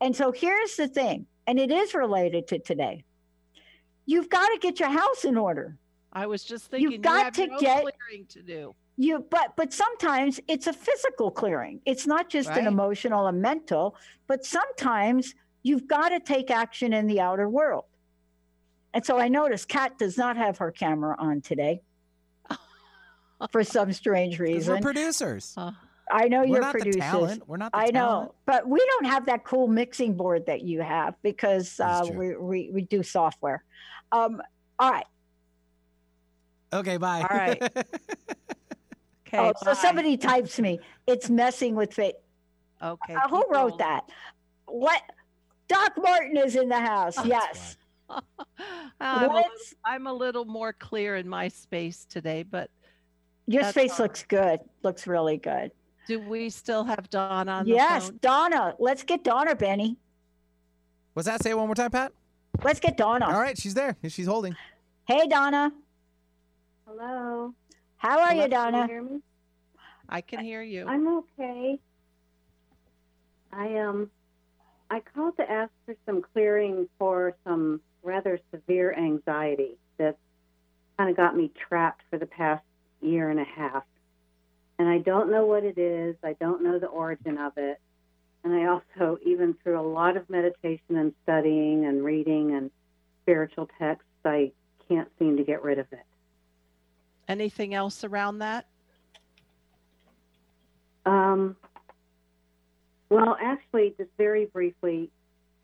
[0.00, 3.04] And so here's the thing, and it is related to today
[4.10, 5.76] you've got to get your house in order.
[6.12, 8.74] I was just thinking you've got you to no get clearing to do.
[8.96, 11.80] You but but sometimes it's a physical clearing.
[11.86, 12.58] It's not just right.
[12.58, 17.84] an emotional and mental, but sometimes you've got to take action in the outer world.
[18.92, 21.80] And so I noticed Kat does not have her camera on today
[23.52, 24.74] for some strange reason.
[24.74, 25.54] We're producers.
[25.56, 25.70] Uh,
[26.10, 26.94] I know we're you're not producers.
[26.96, 27.48] The talent.
[27.48, 27.70] We're not.
[27.74, 28.32] I know, talent.
[28.46, 32.70] but we don't have that cool mixing board that you have because uh, we, we
[32.72, 33.64] we do software.
[34.12, 34.42] Um,
[34.78, 35.06] all right.
[36.72, 37.26] Okay, bye.
[37.28, 37.62] All right.
[37.76, 37.86] okay.
[39.34, 40.80] Oh, so somebody types me.
[41.06, 42.14] It's messing with fate.
[42.82, 43.14] Okay.
[43.14, 44.08] Uh, who wrote that?
[44.66, 45.02] What?
[45.68, 47.14] Doc Martin is in the house.
[47.18, 47.76] Oh, yes.
[49.00, 49.50] I'm, a little,
[49.84, 52.70] I'm, a little, more clear in my space today, but
[53.46, 54.60] your space looks good.
[54.82, 55.70] Looks really good.
[56.10, 58.74] Do we still have Donna on yes, Donna.
[58.80, 59.96] Let's get Donna, Benny.
[61.12, 61.40] What's that?
[61.40, 62.12] Say it one more time, Pat.
[62.64, 63.26] Let's get Donna.
[63.26, 63.96] All right, she's there.
[64.08, 64.56] She's holding.
[65.04, 65.72] Hey, Donna.
[66.84, 67.54] Hello.
[67.96, 68.78] How are Hello, you, Donna?
[68.78, 69.20] Can you hear me?
[70.08, 70.84] I can hear you.
[70.88, 71.78] I'm okay.
[73.52, 74.10] I um,
[74.90, 80.16] I called to ask for some clearing for some rather severe anxiety that
[80.98, 82.64] kind of got me trapped for the past
[83.00, 83.84] year and a half.
[84.80, 86.16] And I don't know what it is.
[86.24, 87.78] I don't know the origin of it.
[88.42, 92.70] And I also, even through a lot of meditation and studying and reading and
[93.22, 94.52] spiritual texts, I
[94.88, 96.00] can't seem to get rid of it.
[97.28, 98.68] Anything else around that?
[101.04, 101.56] Um,
[103.10, 105.10] well, actually, just very briefly,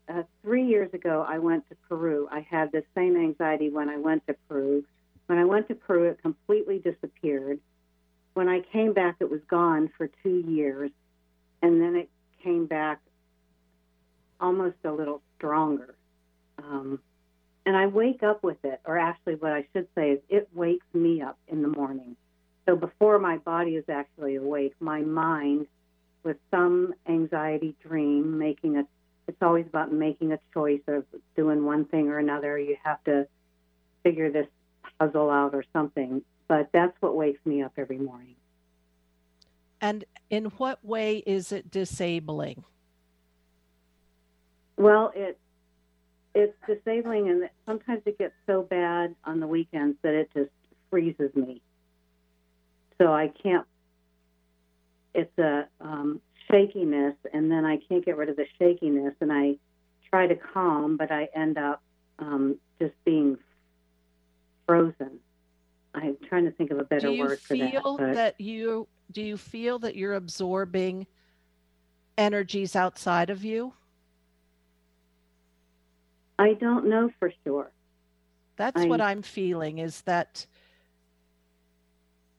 [0.07, 2.27] uh, three years ago, I went to Peru.
[2.31, 4.85] I had the same anxiety when I went to Peru.
[5.25, 7.59] When I went to Peru, it completely disappeared.
[8.37, 10.91] When I came back, it was gone for two years.
[11.63, 12.07] And then it
[12.43, 12.99] came back
[14.39, 15.95] almost a little stronger.
[16.59, 16.99] Um,
[17.65, 20.85] and I wake up with it, or actually, what I should say is it wakes
[20.93, 22.15] me up in the morning.
[22.67, 25.65] So before my body is actually awake, my mind,
[26.21, 28.83] with some anxiety dream, making a
[29.27, 32.59] it's always about making a choice of doing one thing or another.
[32.59, 33.27] You have to
[34.03, 34.47] figure this
[34.99, 36.21] puzzle out or something.
[36.47, 38.35] But that's what wakes me up every morning.
[39.81, 42.63] And in what way is it disabling?
[44.77, 45.39] Well, it
[46.33, 50.51] it's disabling, and sometimes it gets so bad on the weekends that it just
[50.89, 51.61] freezes me.
[52.99, 53.65] So I can't.
[55.15, 59.55] It's a um, shakiness, and then I can't get rid of the shakiness, and I
[60.11, 61.81] try to calm, but I end up
[62.19, 63.37] um, just being
[64.67, 65.19] frozen.
[65.97, 67.59] I'm trying to think of a better word for that.
[67.59, 71.07] Do you feel that you do you feel that you're absorbing
[72.17, 73.73] energies outside of you?
[76.39, 77.71] I don't know for sure.
[78.57, 80.45] That's I, what I'm feeling is that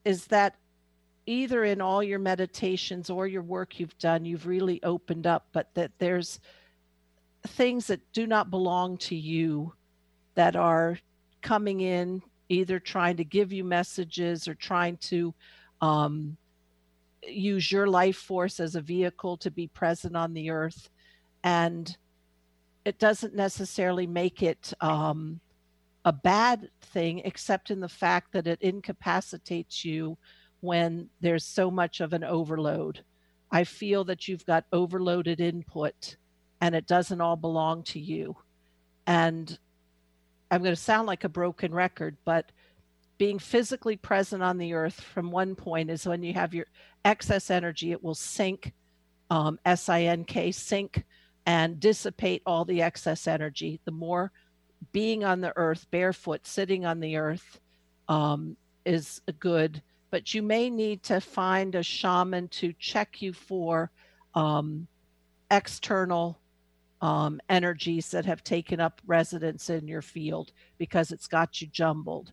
[0.04, 0.56] is that
[1.26, 5.68] either in all your meditations or your work you've done you've really opened up but
[5.74, 6.40] that there's
[7.46, 9.74] things that do not belong to you
[10.34, 10.98] that are
[11.42, 15.34] coming in, either trying to give you messages or trying to
[15.80, 16.36] um,
[17.22, 20.90] use your life force as a vehicle to be present on the earth.
[21.44, 21.96] And
[22.84, 25.40] it doesn't necessarily make it um,
[26.04, 30.16] a bad thing, except in the fact that it incapacitates you
[30.60, 33.04] when there's so much of an overload.
[33.50, 36.16] I feel that you've got overloaded input
[36.60, 38.36] and it doesn't all belong to you.
[39.06, 39.58] And
[40.50, 42.50] I'm going to sound like a broken record, but
[43.18, 46.66] being physically present on the earth from one point is when you have your
[47.04, 48.72] excess energy, it will sink,
[49.30, 51.04] um, S I N K, sink,
[51.44, 53.80] and dissipate all the excess energy.
[53.84, 54.32] The more
[54.92, 57.60] being on the earth, barefoot, sitting on the earth,
[58.08, 59.82] um, is good.
[60.10, 63.90] But you may need to find a shaman to check you for
[64.34, 64.86] um,
[65.50, 66.38] external
[67.00, 72.32] um, energies that have taken up residence in your field because it's got you jumbled.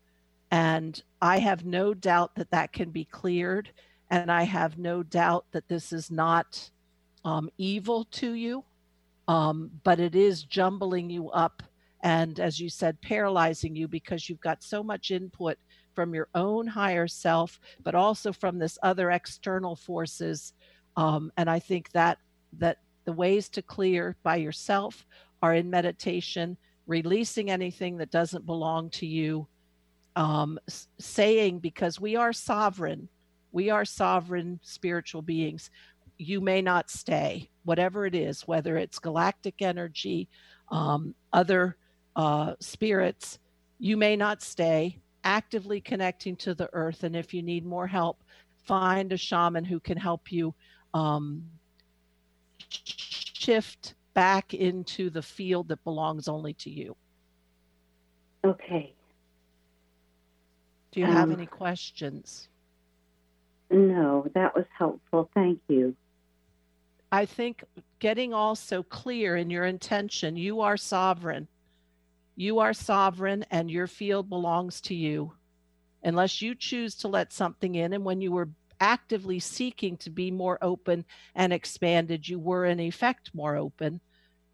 [0.52, 3.70] And I have no doubt that that can be cleared.
[4.10, 6.70] And I have no doubt that this is not
[7.24, 8.64] um, evil to you,
[9.28, 11.64] um, but it is jumbling you up.
[12.04, 15.58] And as you said, paralyzing you because you've got so much input
[15.96, 20.54] from your own higher self, but also from this other external forces.
[20.98, 22.20] Um, and I think that
[22.60, 25.06] that the ways to clear by yourself
[25.42, 29.48] are in meditation, releasing anything that doesn't belong to you,
[30.16, 30.60] um,
[31.00, 33.08] saying, because we are sovereign,
[33.52, 35.70] we are sovereign spiritual beings.
[36.18, 40.28] You may not stay, whatever it is, whether it's galactic energy,
[40.72, 41.78] um, other
[42.16, 43.40] uh, spirits,
[43.78, 47.04] you may not stay actively connecting to the earth.
[47.04, 48.24] And if you need more help,
[48.64, 50.54] find a shaman who can help you
[50.94, 51.44] um,
[53.46, 56.96] shift back into the field that belongs only to you.
[58.44, 58.94] Okay.
[60.92, 62.50] Do you have Um, any questions?
[63.70, 65.30] No, that was helpful.
[65.34, 65.96] Thank you.
[67.12, 67.64] I think
[68.00, 71.48] getting also clear in your intention, you are sovereign.
[72.36, 75.34] You are sovereign and your field belongs to you.
[76.04, 77.94] Unless you choose to let something in.
[77.94, 78.50] And when you were
[78.80, 81.06] actively seeking to be more open
[81.36, 84.02] and expanded, you were in effect more open.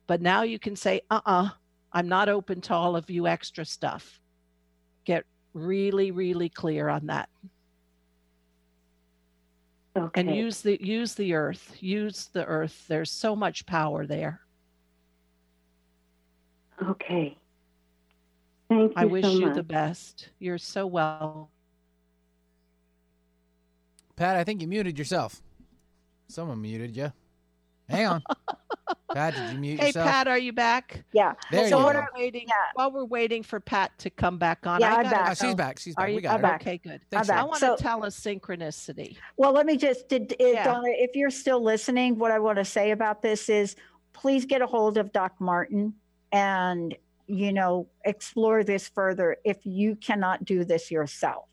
[0.07, 1.49] But now you can say, uh uh-uh, uh,
[1.93, 4.19] i am not open to all of you extra stuff.
[5.05, 7.29] Get really, really clear on that.
[9.97, 10.21] Okay.
[10.21, 11.75] And use the use the earth.
[11.81, 12.85] Use the earth.
[12.87, 14.41] There's so much power there.
[16.81, 17.37] Okay.
[18.69, 19.55] Thank you I wish so you much.
[19.55, 20.29] the best.
[20.39, 21.51] You're so well.
[24.21, 25.41] Pat, I think you muted yourself.
[26.27, 27.11] Someone muted you.
[27.89, 28.23] Hang on.
[29.15, 30.07] Pat, did you mute Hey yourself?
[30.07, 31.03] Pat, are you back?
[31.11, 31.33] Yeah.
[31.49, 31.99] There so you while go.
[32.01, 35.15] we're waiting, while we're waiting for Pat to come back on, Yeah, I I'm gotta
[35.15, 35.31] back.
[35.31, 35.79] Oh, she's back.
[35.79, 36.09] She's Are back.
[36.11, 36.47] you We got I'm her.
[36.49, 36.61] back.
[36.61, 37.01] Okay, good.
[37.09, 37.47] Thanks, I'm I back.
[37.47, 39.17] want So- to tell a synchronicity.
[39.37, 40.65] Well, let me just, did, Yeah.
[40.65, 43.75] Donna, if you're still listening, what I want to say about this is
[44.13, 45.95] please get a hold of Doc Martin
[46.31, 46.95] and,
[47.25, 51.45] you know, explore this further if you cannot do this yourself.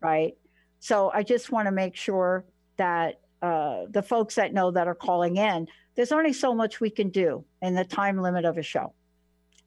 [0.00, 0.36] Right.
[0.84, 2.44] So I just want to make sure
[2.76, 6.90] that uh, the folks that know that are calling in, there's only so much we
[6.90, 8.92] can do in the time limit of a show.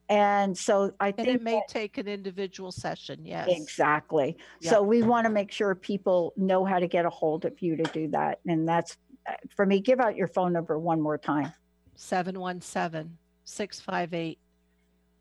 [0.09, 3.47] And so I And think it may that- take an individual session, yes.
[3.49, 4.38] Exactly.
[4.61, 4.70] Yeah.
[4.70, 7.76] So we want to make sure people know how to get a hold of you
[7.78, 8.39] to do that.
[8.45, 8.95] And that's
[9.28, 11.51] uh, for me, give out your phone number one more time.
[11.95, 14.38] 717 658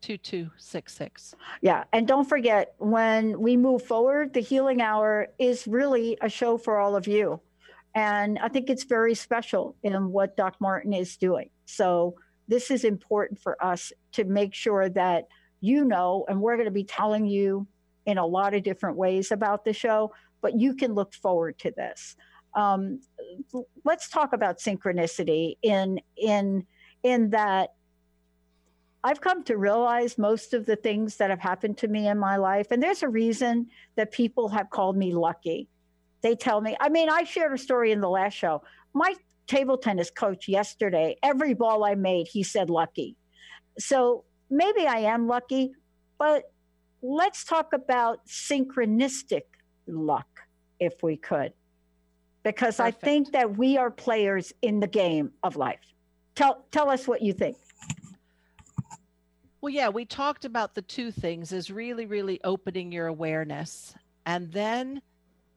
[0.07, 1.35] 2266.
[1.61, 1.83] Yeah.
[1.91, 6.77] And don't forget, when we move forward, the healing hour is really a show for
[6.77, 7.41] all of you.
[7.93, 11.49] And I think it's very special in what Doc Martin is doing.
[11.65, 12.15] So
[12.47, 15.27] this is important for us to make sure that
[15.59, 17.67] you know, and we're going to be telling you
[18.05, 21.71] in a lot of different ways about the show, but you can look forward to
[21.71, 22.15] this.
[22.55, 23.01] Um,
[23.83, 26.65] let's talk about synchronicity in in
[27.03, 27.73] in that
[29.03, 32.37] I've come to realize most of the things that have happened to me in my
[32.37, 35.67] life, and there's a reason that people have called me lucky.
[36.21, 38.63] They tell me, I mean, I shared a story in the last show.
[38.93, 39.13] My
[39.45, 43.15] table tennis coach yesterday, every ball I made, he said lucky.
[43.79, 45.71] So maybe I am lucky,
[46.17, 46.51] but
[47.01, 49.43] let's talk about synchronistic
[49.87, 50.27] luck,
[50.79, 51.53] if we could,
[52.43, 55.79] because I think that we are players in the game of life.
[56.35, 57.57] Tell tell us what you think.
[59.59, 63.95] Well, yeah, we talked about the two things is really, really opening your awareness
[64.25, 65.01] and then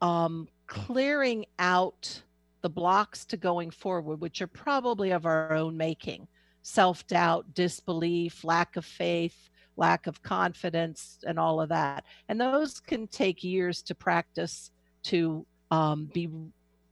[0.01, 2.23] um, clearing out
[2.61, 6.27] the blocks to going forward, which are probably of our own making.
[6.63, 12.03] self doubt, disbelief, lack of faith, lack of confidence, and all of that.
[12.27, 14.71] And those can take years to practice
[15.03, 16.29] to um, be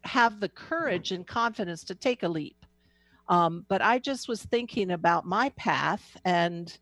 [0.03, 2.65] have the courage and confidence to take a leap.
[3.27, 6.75] Um, but I just was thinking about my path and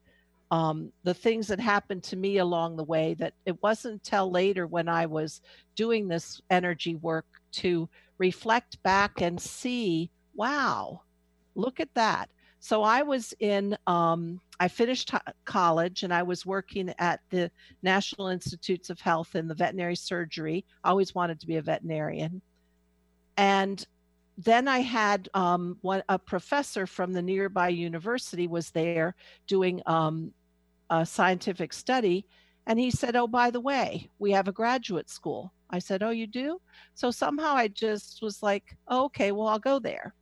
[0.51, 4.65] um, the things that happened to me along the way that it wasn't until later
[4.65, 5.41] when I was
[5.75, 11.01] doing this energy work to reflect back and see, wow,
[11.55, 12.29] look at that.
[12.59, 15.11] So I was in, um, I finished
[15.45, 17.51] college and I was working at the
[17.83, 20.65] National Institutes of Health in the veterinary surgery.
[20.83, 22.41] I always wanted to be a veterinarian.
[23.35, 23.85] And
[24.37, 29.15] then I had um, one, a professor from the nearby university was there
[29.47, 30.31] doing um,
[30.91, 32.27] a scientific study.
[32.67, 35.53] And he said, Oh, by the way, we have a graduate school.
[35.71, 36.61] I said, Oh, you do?
[36.93, 40.13] So somehow I just was like, oh, Okay, well, I'll go there.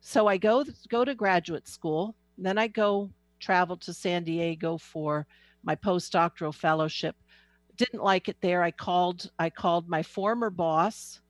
[0.00, 2.14] So I go go to graduate school.
[2.36, 5.26] Then I go travel to San Diego for
[5.64, 7.16] my postdoctoral fellowship.
[7.76, 8.62] Didn't like it there.
[8.62, 11.20] I called I called my former boss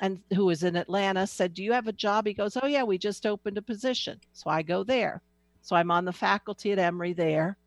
[0.00, 2.82] and who was in Atlanta said, "Do you have a job?" He goes, "Oh yeah,
[2.82, 5.22] we just opened a position." So I go there.
[5.62, 7.58] So I'm on the faculty at Emory there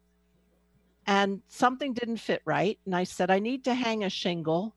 [1.05, 4.76] and something didn't fit right and i said i need to hang a shingle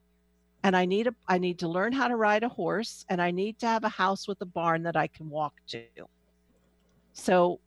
[0.63, 3.31] and i need a i need to learn how to ride a horse and i
[3.31, 5.83] need to have a house with a barn that i can walk to
[7.13, 7.61] so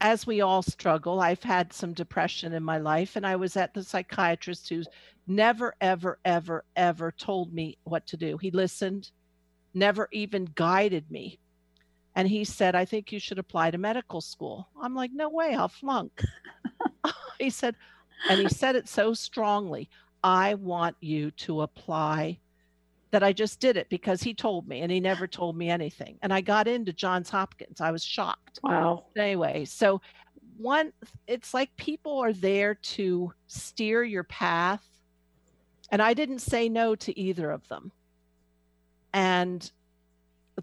[0.00, 3.74] as we all struggle i've had some depression in my life and i was at
[3.74, 4.88] the psychiatrist who's
[5.26, 9.10] never ever ever ever told me what to do he listened
[9.74, 11.38] never even guided me
[12.14, 15.54] and he said i think you should apply to medical school i'm like no way
[15.54, 16.22] i'll flunk
[17.38, 17.74] he said
[18.28, 19.88] and he said it so strongly
[20.24, 22.38] I want you to apply
[23.10, 26.18] that I just did it because he told me and he never told me anything.
[26.22, 27.82] And I got into Johns Hopkins.
[27.82, 28.58] I was shocked.
[28.62, 29.04] Wow.
[29.16, 30.00] Anyway, so
[30.56, 30.94] one,
[31.26, 34.82] it's like people are there to steer your path.
[35.90, 37.92] And I didn't say no to either of them.
[39.14, 39.70] And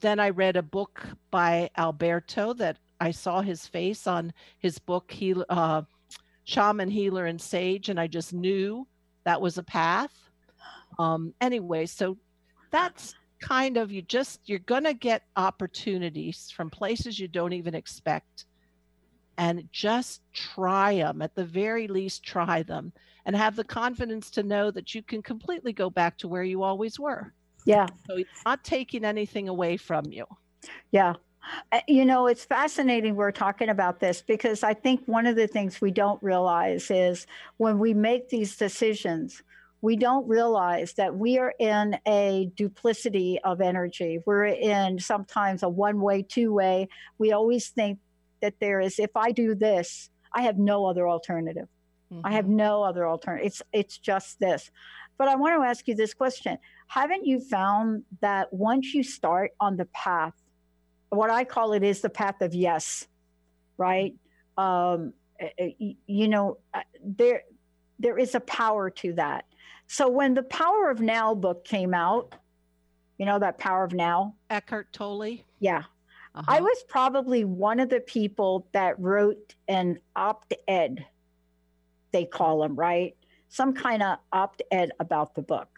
[0.01, 5.09] then I read a book by Alberto that I saw his face on his book.
[5.09, 5.83] He, uh,
[6.43, 8.85] shaman, healer, and sage, and I just knew
[9.23, 10.11] that was a path.
[10.99, 12.17] Um, anyway, so
[12.71, 18.45] that's kind of you just you're gonna get opportunities from places you don't even expect
[19.37, 22.93] and just try them at the very least try them
[23.25, 26.61] and have the confidence to know that you can completely go back to where you
[26.61, 27.33] always were
[27.65, 30.25] yeah so it's not taking anything away from you
[30.91, 31.13] yeah
[31.71, 35.47] uh, you know, it's fascinating we're talking about this because I think one of the
[35.47, 37.25] things we don't realize is
[37.57, 39.41] when we make these decisions,
[39.81, 44.19] we don't realize that we are in a duplicity of energy.
[44.25, 46.87] We're in sometimes a one way, two way.
[47.17, 47.99] We always think
[48.41, 51.67] that there is, if I do this, I have no other alternative.
[52.11, 52.25] Mm-hmm.
[52.25, 52.57] I have mm-hmm.
[52.57, 53.47] no other alternative.
[53.47, 54.71] It's, it's just this.
[55.17, 56.57] But I want to ask you this question
[56.87, 60.33] Haven't you found that once you start on the path
[61.11, 63.07] what I call it is the path of yes,
[63.77, 64.15] right?
[64.57, 67.43] Um, eh, eh, you know, uh, there
[67.99, 69.45] there is a power to that.
[69.87, 72.33] So when the Power of Now book came out,
[73.17, 75.37] you know that Power of Now, Eckhart Tolle.
[75.59, 75.83] Yeah,
[76.33, 76.43] uh-huh.
[76.47, 81.05] I was probably one of the people that wrote an opt-ed.
[82.11, 83.15] They call them right,
[83.49, 85.69] some kind of opt-ed about the book.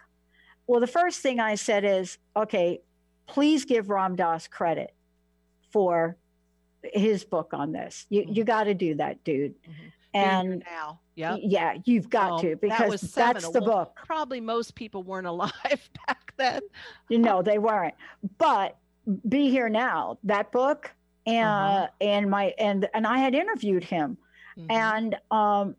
[0.67, 2.81] Well, the first thing I said is, okay,
[3.27, 4.93] please give Ram Dass credit
[5.71, 6.17] for
[6.83, 8.05] his book on this.
[8.09, 8.33] You mm-hmm.
[8.33, 9.53] you got to do that, dude.
[9.61, 9.87] Mm-hmm.
[10.15, 11.39] And now, yep.
[11.41, 13.97] yeah, you've got to because that that's the book.
[14.05, 16.61] Probably most people weren't alive back then.
[17.09, 17.95] you know, they weren't.
[18.37, 18.77] But
[19.27, 20.19] be here now.
[20.23, 20.91] That book
[21.25, 21.87] and uh-huh.
[22.01, 24.17] and my and and I had interviewed him,
[24.57, 24.71] mm-hmm.
[24.71, 25.75] and um,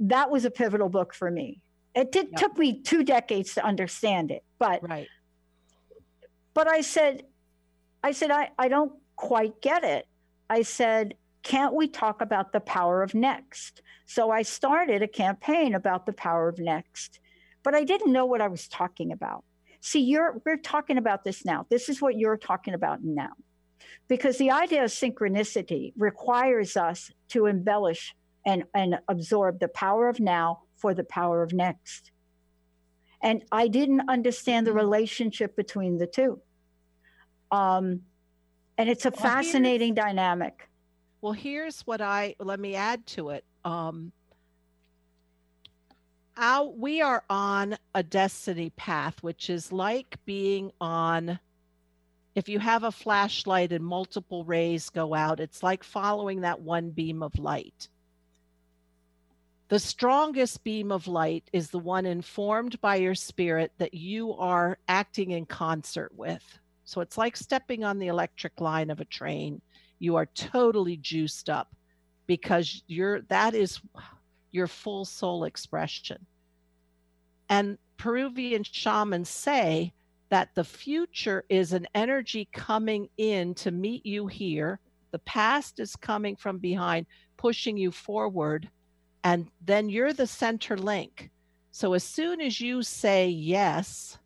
[0.00, 1.60] that was a pivotal book for me.
[1.94, 2.40] It did yep.
[2.40, 5.08] took me two decades to understand it, but right.
[6.52, 7.24] But I said,
[8.02, 10.06] I said I I don't quite get it.
[10.48, 13.82] I said, can't we talk about the power of next?
[14.04, 17.18] So I started a campaign about the power of next,
[17.62, 19.44] but I didn't know what I was talking about.
[19.80, 21.66] See, you're we're talking about this now.
[21.70, 23.32] This is what you're talking about now.
[24.08, 28.14] Because the idea of synchronicity requires us to embellish
[28.46, 32.12] and, and absorb the power of now for the power of next.
[33.22, 36.40] And I didn't understand the relationship between the two.
[37.50, 38.02] Um,
[38.78, 40.68] and it's a well, fascinating dynamic.
[41.20, 43.44] Well, here's what I let me add to it.
[43.64, 44.12] Um,
[46.36, 51.40] our, we are on a destiny path, which is like being on
[52.36, 56.90] if you have a flashlight and multiple rays go out, it's like following that one
[56.90, 57.88] beam of light.
[59.68, 64.78] The strongest beam of light is the one informed by your spirit that you are
[64.86, 66.42] acting in concert with.
[66.84, 69.60] So it's like stepping on the electric line of a train.
[69.98, 71.74] You are totally juiced up
[72.28, 73.80] because you're that is
[74.52, 76.24] your full soul expression.
[77.48, 79.92] And Peruvian shamans say
[80.28, 84.78] that the future is an energy coming in to meet you here.
[85.10, 87.06] The past is coming from behind,
[87.36, 88.70] pushing you forward
[89.26, 91.30] and then you're the center link.
[91.72, 94.18] So as soon as you say yes,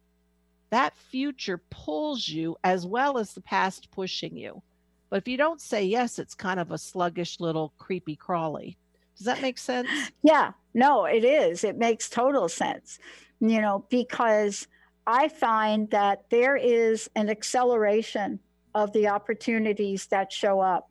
[0.69, 4.61] that future pulls you as well as the past pushing you.
[5.09, 8.77] But if you don't say yes, it's kind of a sluggish little creepy crawly.
[9.17, 9.89] Does that make sense?
[10.23, 11.65] Yeah, no, it is.
[11.65, 12.99] It makes total sense,
[13.41, 14.69] you know, because
[15.07, 18.39] I find that there is an acceleration
[18.75, 20.91] of the opportunities that show up.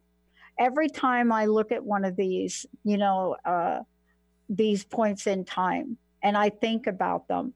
[0.57, 3.81] Every time I look at one of these, you know, uh,
[4.49, 7.53] these points in time and I think about them,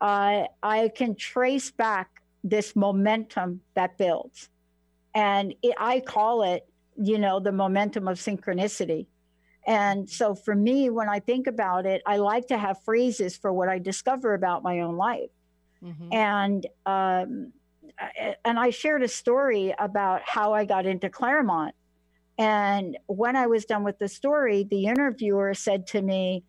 [0.00, 4.48] uh, I can trace back this momentum that builds.
[5.14, 6.66] And it, I call it,
[6.96, 9.06] you know, the momentum of synchronicity.
[9.66, 13.52] And so for me, when I think about it, I like to have phrases for
[13.52, 15.30] what I discover about my own life.
[15.84, 16.12] Mm-hmm.
[16.12, 17.52] And um,
[18.44, 21.74] and I shared a story about how I got into Claremont
[22.40, 26.42] and when I was done with the story, the interviewer said to me,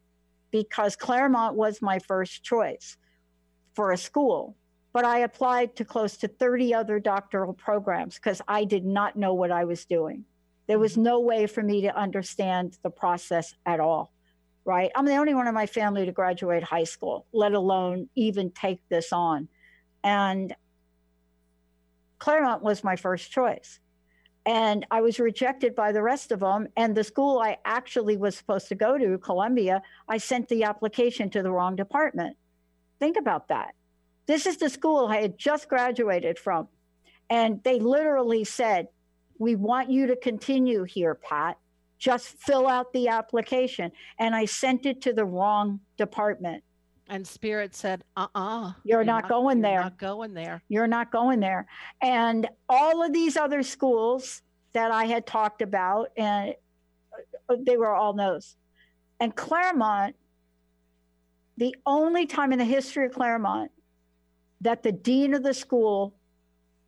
[0.49, 2.95] because Claremont was my first choice
[3.73, 4.55] for a school,
[4.93, 9.33] but I applied to close to 30 other doctoral programs because I did not know
[9.33, 10.23] what I was doing.
[10.67, 14.13] There was no way for me to understand the process at all,
[14.63, 14.91] right?
[14.95, 18.79] I'm the only one in my family to graduate high school, let alone even take
[18.87, 19.49] this on.
[20.05, 20.55] And
[22.17, 23.81] Claremont was my first choice
[24.45, 26.67] and I was rejected by the rest of them.
[26.75, 31.29] And the school I actually was supposed to go to, Columbia, I sent the application
[31.31, 32.37] to the wrong department.
[32.99, 33.75] Think about that.
[34.25, 36.67] This is the school I had just graduated from.
[37.29, 38.87] And they literally said,
[39.37, 41.57] We want you to continue here, Pat.
[41.99, 43.91] Just fill out the application.
[44.19, 46.63] And I sent it to the wrong department.
[47.11, 49.81] And Spirit said, uh uh-uh, uh, you are not, not, going you're there.
[49.81, 50.63] Not going there.
[50.69, 51.67] You're not going there.
[52.01, 54.41] And all of these other schools
[54.71, 56.55] that I had talked about, and
[57.49, 58.55] uh, they were all no's.
[59.19, 60.15] And Claremont,
[61.57, 63.71] the only time in the history of Claremont
[64.61, 66.15] that the dean of the school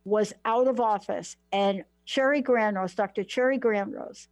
[0.06, 3.24] was out of office and Cherry Grandrose, Dr.
[3.24, 4.28] Cherry Grandrose,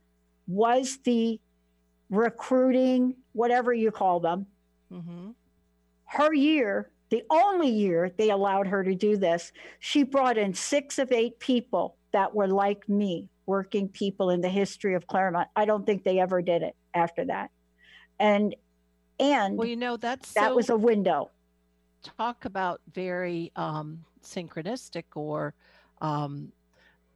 [0.47, 1.39] was the
[2.09, 4.47] recruiting, whatever you call them,
[4.91, 5.33] mm-hmm
[6.13, 10.99] her year, the only year they allowed her to do this, she brought in six
[10.99, 15.49] of eight people that were like me, working people in the history of Claremont.
[15.57, 17.51] I don't think they ever did it after that.
[18.19, 18.55] And
[19.19, 21.31] and well, you know, that's that so, was a window.
[22.03, 25.55] Talk about very um, synchronistic or
[26.01, 26.53] um,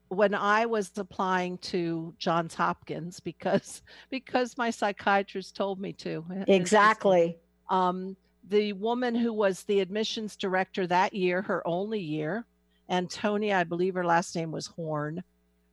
[0.08, 6.24] when I was applying to Johns Hopkins because because my psychiatrist told me to.
[6.48, 7.36] Exactly.
[7.68, 8.16] Um,
[8.48, 12.46] the woman who was the admissions director that year, her only year,
[12.88, 15.22] Antonia, I believe her last name was Horn.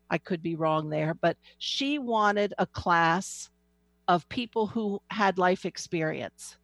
[0.10, 3.50] I could be wrong there, but she wanted a class
[4.08, 6.58] of people who had life experience.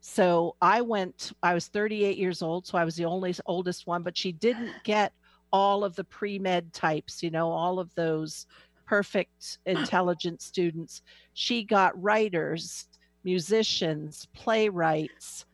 [0.00, 4.02] So I went, I was 38 years old, so I was the only oldest one,
[4.02, 5.12] but she didn't get
[5.52, 8.46] all of the pre med types, you know, all of those
[8.86, 11.02] perfect, intelligent students.
[11.34, 12.86] She got writers,
[13.24, 15.44] musicians, playwrights,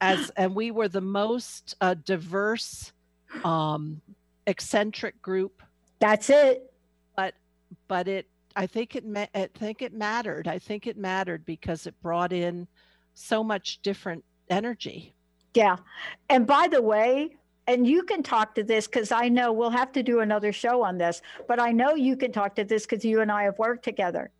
[0.00, 2.92] as and we were the most uh, diverse,
[3.44, 4.00] um,
[4.46, 5.62] eccentric group.
[5.98, 6.72] That's it.
[7.16, 7.34] But
[7.88, 8.26] but it
[8.56, 10.48] I think it ma- I think it mattered.
[10.48, 12.66] I think it mattered because it brought in
[13.14, 15.14] so much different energy.
[15.54, 15.76] Yeah.
[16.28, 17.36] And by the way,
[17.66, 20.82] and you can talk to this because I know we'll have to do another show
[20.82, 23.58] on this, but I know you can talk to this because you and I have
[23.58, 24.30] worked together.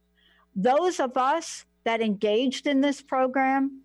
[0.57, 3.83] Those of us that engaged in this program,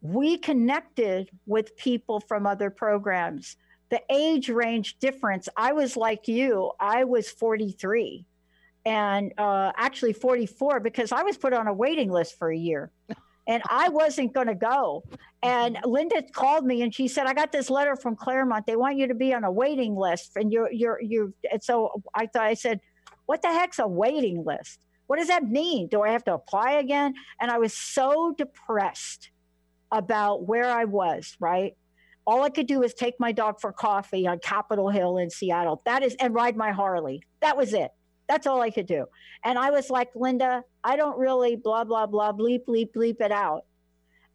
[0.00, 3.56] we connected with people from other programs.
[3.90, 8.26] The age range difference, I was like you, I was 43
[8.84, 12.90] and uh, actually 44 because I was put on a waiting list for a year
[13.46, 15.04] and I wasn't going to go.
[15.42, 18.66] And Linda called me and she said, I got this letter from Claremont.
[18.66, 20.32] They want you to be on a waiting list.
[20.36, 22.80] And you're, you're, you're, and so I thought, I said,
[23.26, 24.80] what the heck's a waiting list?
[25.06, 25.88] What does that mean?
[25.88, 27.14] Do I have to apply again?
[27.40, 29.30] And I was so depressed
[29.92, 31.76] about where I was, right?
[32.26, 35.82] All I could do was take my dog for coffee on Capitol Hill in Seattle.
[35.84, 37.22] That is, and ride my Harley.
[37.40, 37.90] That was it.
[38.28, 39.06] That's all I could do.
[39.44, 43.30] And I was like, Linda, I don't really blah, blah, blah, bleep, bleep, bleep it
[43.30, 43.66] out.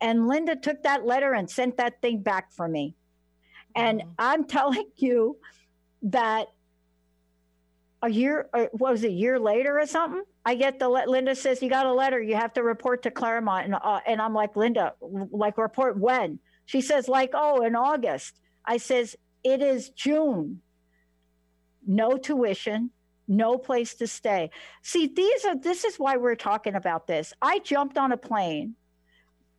[0.01, 2.95] And Linda took that letter and sent that thing back for me.
[3.75, 4.09] And mm-hmm.
[4.19, 5.37] I'm telling you
[6.03, 6.47] that
[8.01, 10.23] a year, or what was it, a year later or something?
[10.45, 12.21] I get the Linda says you got a letter.
[12.21, 16.39] You have to report to Claremont, and uh, and I'm like Linda, like report when?
[16.65, 18.39] She says like oh in August.
[18.65, 20.61] I says it is June.
[21.85, 22.91] No tuition,
[23.27, 24.49] no place to stay.
[24.81, 27.33] See, these are this is why we're talking about this.
[27.41, 28.75] I jumped on a plane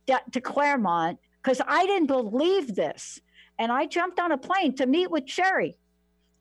[0.07, 3.19] to Claremont because I didn't believe this,
[3.59, 5.77] and I jumped on a plane to meet with Sherry.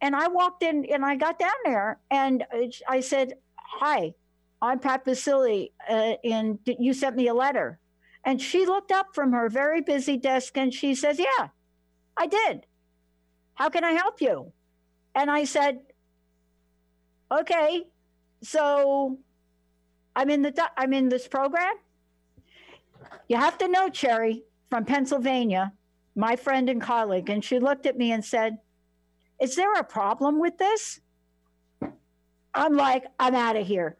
[0.00, 2.44] And I walked in and I got down there and
[2.88, 4.14] I said, Hi,
[4.62, 7.78] I'm Pat Baccili, uh, and you sent me a letter.
[8.24, 11.48] And she looked up from her very busy desk and she says, Yeah,
[12.16, 12.66] I did.
[13.54, 14.52] How can I help you?
[15.14, 15.80] And I said,
[17.32, 17.84] Okay,
[18.42, 19.18] so
[20.16, 21.74] I'm in the I'm in this program.
[23.28, 25.72] You have to know, Cherry from Pennsylvania,
[26.16, 28.58] my friend and colleague, and she looked at me and said,
[29.40, 31.00] is there a problem with this?
[32.52, 33.96] I'm like, I'm out of here.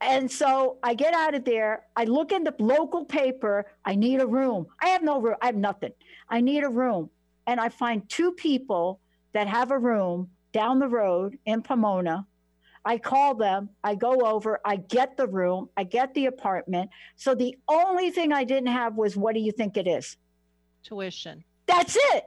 [0.00, 1.84] And so I get out of there.
[1.94, 3.66] I look in the local paper.
[3.84, 4.66] I need a room.
[4.80, 5.36] I have no room.
[5.40, 5.92] I have nothing.
[6.28, 7.10] I need a room.
[7.46, 9.00] And I find two people
[9.32, 12.26] that have a room down the road in Pomona.
[12.84, 13.70] I call them.
[13.84, 14.60] I go over.
[14.64, 15.68] I get the room.
[15.76, 16.90] I get the apartment.
[17.14, 20.16] So the only thing I didn't have was what do you think it is?
[20.82, 21.44] Tuition.
[21.66, 22.24] That's it.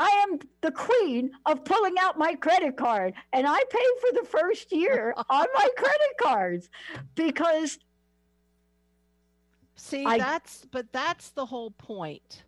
[0.00, 4.26] I am the queen of pulling out my credit card and I pay for the
[4.26, 6.70] first year on my credit cards
[7.14, 7.78] because
[9.76, 12.44] See, I, that's but that's the whole point.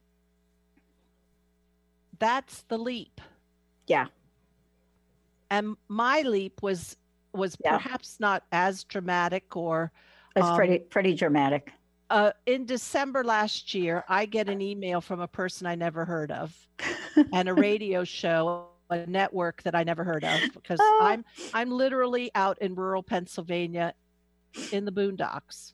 [2.19, 3.21] That's the leap.
[3.87, 4.07] Yeah.
[5.51, 6.97] And my leap was
[7.35, 7.77] was yeah.
[7.77, 9.93] perhaps not as dramatic or
[10.37, 11.73] it's um, pretty pretty dramatic.
[12.13, 16.31] Uh, in December last year, I get an email from a person I never heard
[16.31, 16.55] of
[17.33, 20.99] and a radio show, a network that I never heard of because oh.
[21.03, 23.95] I'm I'm literally out in rural Pennsylvania
[24.73, 25.73] in the boondocks.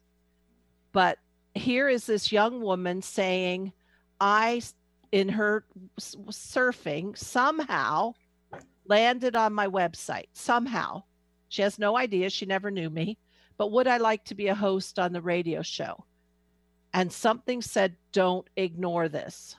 [0.93, 1.19] But
[1.57, 3.73] here is this young woman saying,
[4.21, 4.63] I
[5.11, 5.65] in her
[6.01, 8.15] surfing somehow
[8.87, 11.03] landed on my website somehow.
[11.49, 12.31] She has no idea.
[12.31, 13.19] She never knew me.
[13.57, 16.05] But would I like to be a host on the radio show?
[16.99, 19.55] And something said, don't ignore this.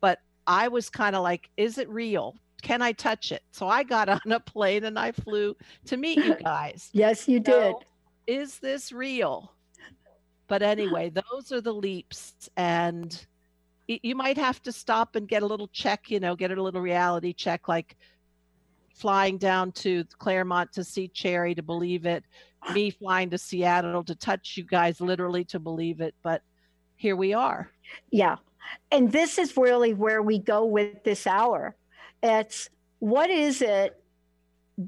[0.00, 2.34] But I was kind of like, is it real?
[2.62, 3.42] Can I touch it?
[3.52, 5.54] So I got on a plane and I flew
[5.84, 6.88] to meet you guys.
[6.94, 7.74] yes, you did.
[8.26, 9.52] is this real?
[10.46, 12.48] But anyway, those are the leaps.
[12.56, 13.26] And
[13.86, 16.80] you might have to stop and get a little check, you know, get a little
[16.80, 17.98] reality check, like
[18.94, 22.24] flying down to Claremont to see Cherry to believe it,
[22.74, 26.14] me flying to Seattle to touch you guys literally to believe it.
[26.22, 26.42] But
[26.96, 27.70] here we are.
[28.10, 28.36] Yeah.
[28.90, 31.76] And this is really where we go with this hour.
[32.22, 34.02] It's what is it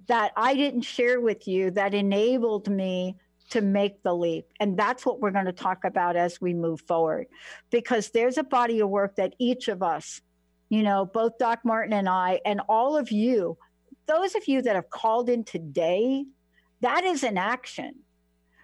[0.08, 3.16] that I didn't share with you that enabled me
[3.50, 4.46] to make the leap?
[4.58, 7.26] And that's what we're going to talk about as we move forward.
[7.70, 10.20] Because there's a body of work that each of us,
[10.68, 13.56] you know, both Doc Martin and I, and all of you,
[14.06, 16.24] those of you that have called in today
[16.80, 17.96] that is an action.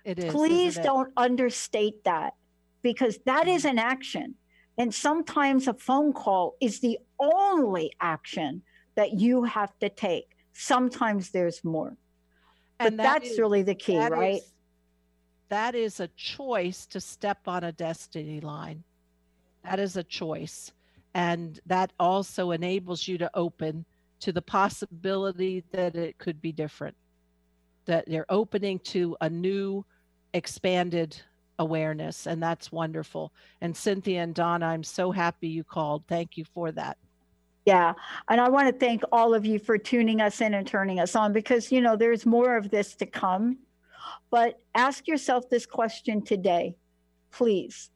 [0.05, 0.33] It is.
[0.33, 2.35] Please don't understate that
[2.83, 4.35] because that is an action.
[4.79, 8.63] And sometimes a phone call is the only action
[8.95, 10.37] that you have to take.
[10.53, 11.97] Sometimes there's more.
[12.79, 14.37] And but that that's is, really the key, right?
[14.37, 14.53] Is,
[15.49, 18.83] that is a choice to step on a destiny line.
[19.65, 20.73] That is a choice.
[21.15, 23.85] And that also enables you to open
[24.21, 26.97] to the possibility that it could be different
[27.87, 29.85] that they're opening to a new
[30.35, 31.21] expanded
[31.59, 33.33] awareness and that's wonderful.
[33.61, 36.05] And cynthia and donna i'm so happy you called.
[36.07, 36.99] Thank you for that.
[37.65, 37.95] Yeah
[38.29, 41.17] and i want to thank all of you for tuning us in and turning us
[41.17, 43.59] on because you know there's more of this to come.
[44.31, 46.77] But ask yourself this question today
[47.33, 47.91] please.